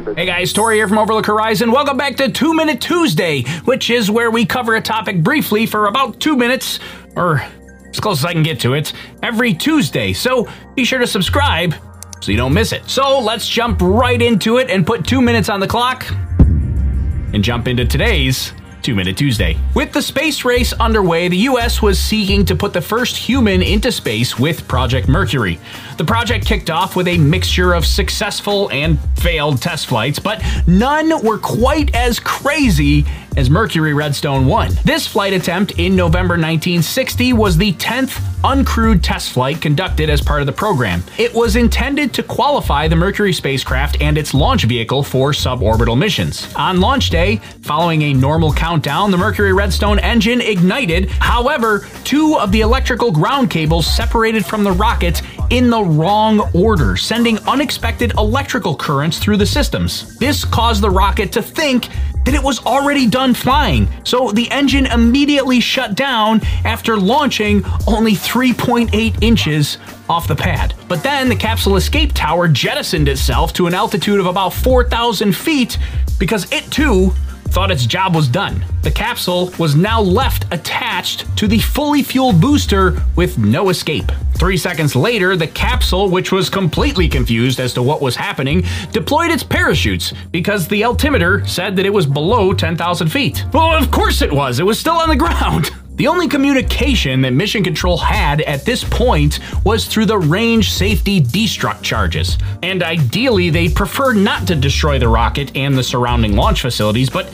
back. 0.05 0.15
Hey 0.15 0.27
guys, 0.27 0.53
Tori 0.53 0.75
here 0.75 0.87
from 0.87 0.99
Overlook 0.99 1.25
Horizon. 1.25 1.71
Welcome 1.71 1.97
back 1.97 2.17
to 2.17 2.29
Two 2.29 2.53
Minute 2.53 2.79
Tuesday, 2.79 3.41
which 3.65 3.89
is 3.89 4.11
where 4.11 4.29
we 4.29 4.45
cover 4.45 4.75
a 4.75 4.81
topic 4.81 5.23
briefly 5.23 5.65
for 5.65 5.87
about 5.87 6.19
two 6.19 6.37
minutes, 6.37 6.79
or 7.15 7.41
as 7.89 7.99
close 7.99 8.19
as 8.19 8.25
I 8.25 8.33
can 8.33 8.43
get 8.43 8.59
to 8.59 8.75
it, 8.75 8.93
every 9.23 9.55
Tuesday. 9.55 10.13
So 10.13 10.47
be 10.75 10.85
sure 10.85 10.99
to 10.99 11.07
subscribe 11.07 11.73
so 12.21 12.29
you 12.29 12.37
don't 12.37 12.53
miss 12.53 12.73
it. 12.73 12.87
So 12.87 13.17
let's 13.17 13.49
jump 13.49 13.81
right 13.81 14.21
into 14.21 14.59
it 14.59 14.69
and 14.69 14.85
put 14.85 15.07
two 15.07 15.19
minutes 15.19 15.49
on 15.49 15.59
the 15.59 15.67
clock 15.67 16.05
and 16.37 17.43
jump 17.43 17.67
into 17.67 17.85
today's 17.85 18.53
Two 18.81 18.95
Minute 18.95 19.17
Tuesday. 19.17 19.57
With 19.75 19.91
the 19.91 20.01
space 20.01 20.45
race 20.45 20.73
underway, 20.73 21.27
the 21.27 21.37
US 21.37 21.81
was 21.81 21.99
seeking 21.99 22.45
to 22.45 22.55
put 22.55 22.73
the 22.73 22.81
first 22.81 23.15
human 23.17 23.61
into 23.61 23.91
space 23.91 24.39
with 24.39 24.67
Project 24.67 25.07
Mercury. 25.07 25.59
The 25.97 26.05
project 26.05 26.45
kicked 26.45 26.69
off 26.69 26.95
with 26.95 27.07
a 27.07 27.17
mixture 27.17 27.73
of 27.73 27.85
successful 27.85 28.69
and 28.71 28.99
failed 29.17 29.61
test 29.61 29.87
flights, 29.87 30.19
but 30.19 30.43
none 30.65 31.23
were 31.23 31.37
quite 31.37 31.93
as 31.93 32.19
crazy 32.19 33.05
as 33.37 33.49
Mercury 33.49 33.93
Redstone 33.93 34.45
1. 34.45 34.71
This 34.83 35.07
flight 35.07 35.33
attempt 35.33 35.79
in 35.79 35.95
November 35.95 36.33
1960 36.33 37.33
was 37.33 37.57
the 37.57 37.73
10th 37.73 38.21
uncrewed 38.43 39.01
test 39.01 39.31
flight 39.31 39.61
conducted 39.61 40.09
as 40.09 40.21
part 40.21 40.41
of 40.41 40.45
the 40.45 40.53
program. 40.53 41.03
It 41.17 41.33
was 41.33 41.55
intended 41.55 42.13
to 42.13 42.23
qualify 42.23 42.87
the 42.87 42.95
Mercury 42.95 43.33
spacecraft 43.33 44.01
and 44.01 44.17
its 44.17 44.33
launch 44.33 44.63
vehicle 44.63 45.03
for 45.03 45.31
suborbital 45.31 45.97
missions. 45.97 46.53
On 46.55 46.79
launch 46.79 47.09
day, 47.09 47.37
following 47.61 48.03
a 48.03 48.13
normal 48.13 48.53
countdown, 48.53 49.11
the 49.11 49.17
Mercury 49.17 49.53
Redstone 49.53 49.99
engine 49.99 50.41
ignited. 50.41 51.09
However, 51.09 51.87
two 52.03 52.37
of 52.39 52.51
the 52.51 52.61
electrical 52.61 53.11
ground 53.11 53.49
cables 53.49 53.85
separated 53.85 54.45
from 54.45 54.63
the 54.63 54.71
rocket 54.71 55.21
in 55.49 55.69
the 55.69 55.83
wrong 55.83 56.41
order, 56.53 56.95
sending 56.95 57.39
unexpected 57.39 58.13
electrical 58.17 58.75
currents 58.75 59.17
through 59.17 59.37
the 59.37 59.45
systems. 59.45 60.17
This 60.17 60.45
caused 60.45 60.81
the 60.81 60.89
rocket 60.89 61.31
to 61.33 61.41
think 61.41 61.89
that 62.25 62.35
it 62.35 62.43
was 62.43 62.63
already 62.65 63.07
done 63.07 63.33
flying, 63.33 63.87
so 64.03 64.31
the 64.31 64.51
engine 64.51 64.85
immediately 64.85 65.59
shut 65.59 65.95
down 65.95 66.41
after 66.65 66.97
launching 66.97 67.63
only 67.87 68.13
3.8 68.29 69.23
inches 69.23 69.79
off 70.07 70.27
the 70.27 70.35
pad. 70.35 70.75
But 70.87 71.01
then 71.01 71.29
the 71.29 71.35
capsule 71.35 71.77
escape 71.77 72.13
tower 72.13 72.47
jettisoned 72.47 73.07
itself 73.07 73.53
to 73.53 73.65
an 73.65 73.73
altitude 73.73 74.19
of 74.19 74.27
about 74.27 74.53
4,000 74.53 75.35
feet 75.35 75.79
because 76.19 76.51
it 76.51 76.69
too 76.71 77.09
thought 77.47 77.71
its 77.71 77.87
job 77.87 78.15
was 78.15 78.27
done. 78.27 78.63
The 78.83 78.91
capsule 78.91 79.51
was 79.57 79.75
now 79.75 79.99
left 79.99 80.45
attached 80.51 81.25
to 81.37 81.47
the 81.47 81.57
fully 81.57 82.03
fueled 82.03 82.39
booster 82.39 83.01
with 83.15 83.39
no 83.39 83.69
escape. 83.69 84.11
Three 84.37 84.57
seconds 84.57 84.95
later, 84.95 85.35
the 85.35 85.47
capsule, 85.47 86.07
which 86.09 86.31
was 86.31 86.51
completely 86.51 87.09
confused 87.09 87.59
as 87.59 87.73
to 87.73 87.81
what 87.81 87.99
was 87.99 88.15
happening, 88.15 88.63
deployed 88.91 89.31
its 89.31 89.41
parachutes 89.41 90.13
because 90.31 90.67
the 90.67 90.83
altimeter 90.83 91.43
said 91.47 91.75
that 91.75 91.85
it 91.87 91.93
was 91.93 92.05
below 92.05 92.53
10,000 92.53 93.07
feet. 93.09 93.43
Well, 93.53 93.71
of 93.71 93.89
course 93.89 94.21
it 94.21 94.31
was, 94.31 94.59
it 94.59 94.65
was 94.65 94.79
still 94.79 94.97
on 94.97 95.09
the 95.09 95.15
ground. 95.25 95.71
The 95.99 96.07
only 96.07 96.29
communication 96.29 97.19
that 97.23 97.33
Mission 97.33 97.61
Control 97.61 97.97
had 97.97 98.39
at 98.43 98.63
this 98.63 98.85
point 98.85 99.41
was 99.65 99.85
through 99.85 100.05
the 100.05 100.17
range 100.17 100.71
safety 100.71 101.19
destruct 101.19 101.81
charges. 101.81 102.37
And 102.63 102.81
ideally, 102.83 103.49
they'd 103.49 103.75
prefer 103.75 104.13
not 104.13 104.47
to 104.47 104.55
destroy 104.55 104.97
the 104.97 105.09
rocket 105.09 105.51
and 105.57 105.77
the 105.77 105.83
surrounding 105.83 106.37
launch 106.37 106.61
facilities, 106.61 107.09
but 107.09 107.27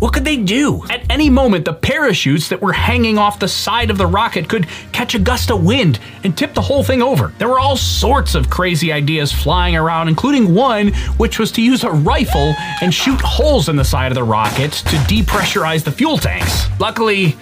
what 0.00 0.12
could 0.12 0.24
they 0.24 0.36
do? 0.36 0.84
At 0.90 1.08
any 1.08 1.30
moment, 1.30 1.64
the 1.64 1.72
parachutes 1.72 2.48
that 2.48 2.60
were 2.60 2.72
hanging 2.72 3.18
off 3.18 3.38
the 3.38 3.46
side 3.46 3.88
of 3.88 3.98
the 3.98 4.06
rocket 4.06 4.48
could 4.48 4.66
catch 4.90 5.14
a 5.14 5.20
gust 5.20 5.52
of 5.52 5.64
wind 5.64 6.00
and 6.24 6.36
tip 6.36 6.54
the 6.54 6.60
whole 6.60 6.82
thing 6.82 7.02
over. 7.02 7.32
There 7.38 7.48
were 7.48 7.60
all 7.60 7.76
sorts 7.76 8.34
of 8.34 8.50
crazy 8.50 8.92
ideas 8.92 9.32
flying 9.32 9.76
around, 9.76 10.08
including 10.08 10.54
one 10.56 10.88
which 11.18 11.38
was 11.38 11.52
to 11.52 11.62
use 11.62 11.84
a 11.84 11.90
rifle 11.90 12.54
and 12.80 12.92
shoot 12.92 13.20
holes 13.20 13.68
in 13.68 13.76
the 13.76 13.84
side 13.84 14.10
of 14.10 14.16
the 14.16 14.24
rocket 14.24 14.72
to 14.72 14.96
depressurize 15.06 15.84
the 15.84 15.92
fuel 15.92 16.18
tanks. 16.18 16.66
Luckily, 16.80 17.36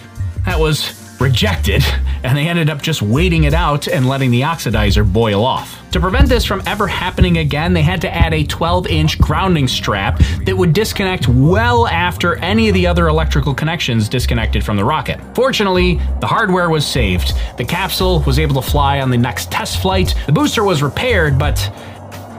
that 0.47 0.59
was 0.59 1.21
rejected, 1.21 1.85
and 2.23 2.37
they 2.37 2.49
ended 2.49 2.71
up 2.71 2.83
just 2.83 3.03
waiting 3.03 3.45
it 3.45 3.55
out 3.55 3.89
and 3.89 4.09
letting 4.09 4.31
the 4.31 4.43
oxidizer 4.43 5.11
boil 5.11 5.45
off. 5.45 5.83
To 5.93 6.01
prevent 6.01 6.29
this 6.29 6.45
from 6.45 6.63
ever 6.67 6.87
happening 6.87 7.39
again, 7.39 7.73
they 7.73 7.83
had 7.83 8.01
to 8.03 8.15
add 8.15 8.35
a 8.35 8.45
12 8.45 8.87
inch 8.87 9.19
grounding 9.19 9.67
strap 9.67 10.21
that 10.45 10.57
would 10.57 10.73
disconnect 10.73 11.27
well 11.27 11.87
after 11.87 12.37
any 12.37 12.69
of 12.69 12.75
the 12.75 12.87
other 12.87 13.09
electrical 13.09 13.55
connections 13.55 14.09
disconnected 14.09 14.65
from 14.65 14.77
the 14.77 14.85
rocket. 14.85 15.19
Fortunately, 15.35 15.95
the 16.21 16.27
hardware 16.27 16.71
was 16.71 16.87
saved. 16.87 17.33
The 17.57 17.65
capsule 17.65 18.21
was 18.21 18.39
able 18.39 18.61
to 18.61 18.69
fly 18.71 19.01
on 19.01 19.11
the 19.11 19.17
next 19.17 19.51
test 19.51 19.81
flight, 19.81 20.15
the 20.27 20.33
booster 20.33 20.65
was 20.65 20.83
repaired, 20.83 21.39
but 21.39 21.59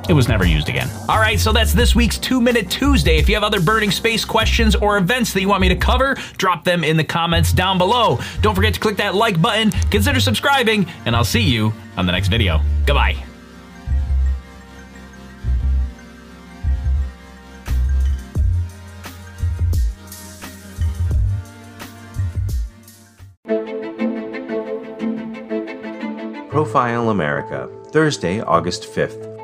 it 0.09 0.13
was 0.13 0.27
never 0.27 0.45
used 0.45 0.69
again. 0.69 0.89
All 1.09 1.19
right, 1.19 1.39
so 1.39 1.51
that's 1.51 1.73
this 1.73 1.95
week's 1.95 2.17
Two 2.17 2.41
Minute 2.41 2.69
Tuesday. 2.69 3.17
If 3.17 3.27
you 3.27 3.35
have 3.35 3.43
other 3.43 3.59
burning 3.59 3.91
space 3.91 4.25
questions 4.25 4.75
or 4.75 4.97
events 4.97 5.33
that 5.33 5.41
you 5.41 5.49
want 5.49 5.61
me 5.61 5.69
to 5.69 5.75
cover, 5.75 6.15
drop 6.37 6.63
them 6.63 6.83
in 6.83 6.97
the 6.97 7.03
comments 7.03 7.51
down 7.51 7.77
below. 7.77 8.19
Don't 8.41 8.55
forget 8.55 8.73
to 8.73 8.79
click 8.79 8.97
that 8.97 9.15
like 9.15 9.41
button, 9.41 9.71
consider 9.91 10.19
subscribing, 10.19 10.87
and 11.05 11.15
I'll 11.15 11.23
see 11.23 11.41
you 11.41 11.73
on 11.97 12.05
the 12.05 12.11
next 12.11 12.29
video. 12.29 12.61
Goodbye. 12.85 13.23
Profile 26.49 27.11
America, 27.11 27.69
Thursday, 27.91 28.41
August 28.41 28.83
5th. 28.83 29.36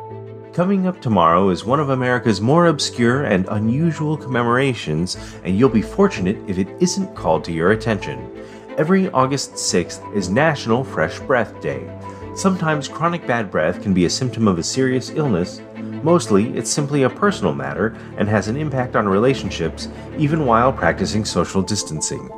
Coming 0.54 0.86
up 0.86 1.02
tomorrow 1.02 1.50
is 1.50 1.66
one 1.66 1.80
of 1.80 1.90
America's 1.90 2.40
more 2.40 2.68
obscure 2.68 3.24
and 3.24 3.48
unusual 3.50 4.16
commemorations, 4.16 5.18
and 5.44 5.58
you'll 5.58 5.68
be 5.68 5.82
fortunate 5.82 6.38
if 6.46 6.60
it 6.60 6.68
isn't 6.80 7.16
called 7.16 7.44
to 7.46 7.52
your 7.52 7.72
attention. 7.72 8.30
Every 8.78 9.10
August 9.10 9.54
6th 9.54 10.16
is 10.16 10.30
National 10.30 10.84
Fresh 10.84 11.22
Breath 11.22 11.60
Day. 11.60 11.90
Sometimes 12.36 12.88
chronic 12.88 13.26
bad 13.26 13.50
breath 13.50 13.82
can 13.82 13.96
be 13.96 14.06
a 14.06 14.10
symptom 14.12 14.48
of 14.48 14.60
a 14.60 14.64
serious 14.64 15.10
illness. 15.10 15.60
Mostly, 16.04 16.56
it's 16.56 16.70
simply 16.70 17.02
a 17.02 17.10
personal 17.10 17.56
matter 17.56 17.98
and 18.18 18.30
has 18.30 18.48
an 18.48 18.56
impact 18.56 18.96
on 18.96 19.08
relationships, 19.10 19.88
even 20.20 20.46
while 20.46 20.72
practicing 20.72 21.26
social 21.26 21.64
distancing. 21.64 22.30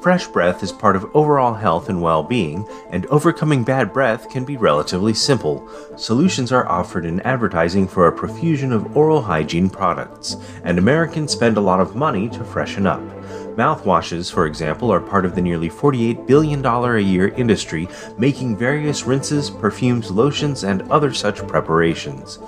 Fresh 0.00 0.28
breath 0.28 0.62
is 0.62 0.72
part 0.72 0.96
of 0.96 1.14
overall 1.14 1.52
health 1.52 1.90
and 1.90 2.00
well 2.00 2.22
being, 2.22 2.66
and 2.88 3.04
overcoming 3.06 3.64
bad 3.64 3.92
breath 3.92 4.30
can 4.30 4.46
be 4.46 4.56
relatively 4.56 5.12
simple. 5.12 5.68
Solutions 5.98 6.52
are 6.52 6.66
offered 6.66 7.04
in 7.04 7.20
advertising 7.20 7.86
for 7.86 8.06
a 8.06 8.12
profusion 8.12 8.72
of 8.72 8.96
oral 8.96 9.20
hygiene 9.20 9.68
products, 9.68 10.38
and 10.64 10.78
Americans 10.78 11.32
spend 11.32 11.58
a 11.58 11.60
lot 11.60 11.80
of 11.80 11.96
money 11.96 12.30
to 12.30 12.44
freshen 12.44 12.86
up. 12.86 13.02
Mouthwashes, 13.56 14.32
for 14.32 14.46
example, 14.46 14.90
are 14.90 15.00
part 15.00 15.26
of 15.26 15.34
the 15.34 15.42
nearly 15.42 15.68
$48 15.68 16.26
billion 16.26 16.64
a 16.64 16.98
year 16.98 17.28
industry, 17.28 17.86
making 18.16 18.56
various 18.56 19.04
rinses, 19.04 19.50
perfumes, 19.50 20.10
lotions, 20.10 20.64
and 20.64 20.80
other 20.90 21.12
such 21.12 21.46
preparations. 21.46 22.38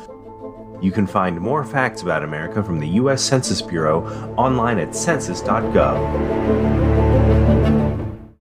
You 0.81 0.91
can 0.91 1.07
find 1.07 1.39
more 1.39 1.65
facts 1.65 2.01
about 2.01 2.25
America 2.25 2.63
from 2.63 2.81
the 2.81 2.89
U.S. 2.89 3.23
Census 3.23 3.61
Bureau 3.61 4.07
online 4.39 4.79
at 4.79 4.97
census.gov. 4.97 7.02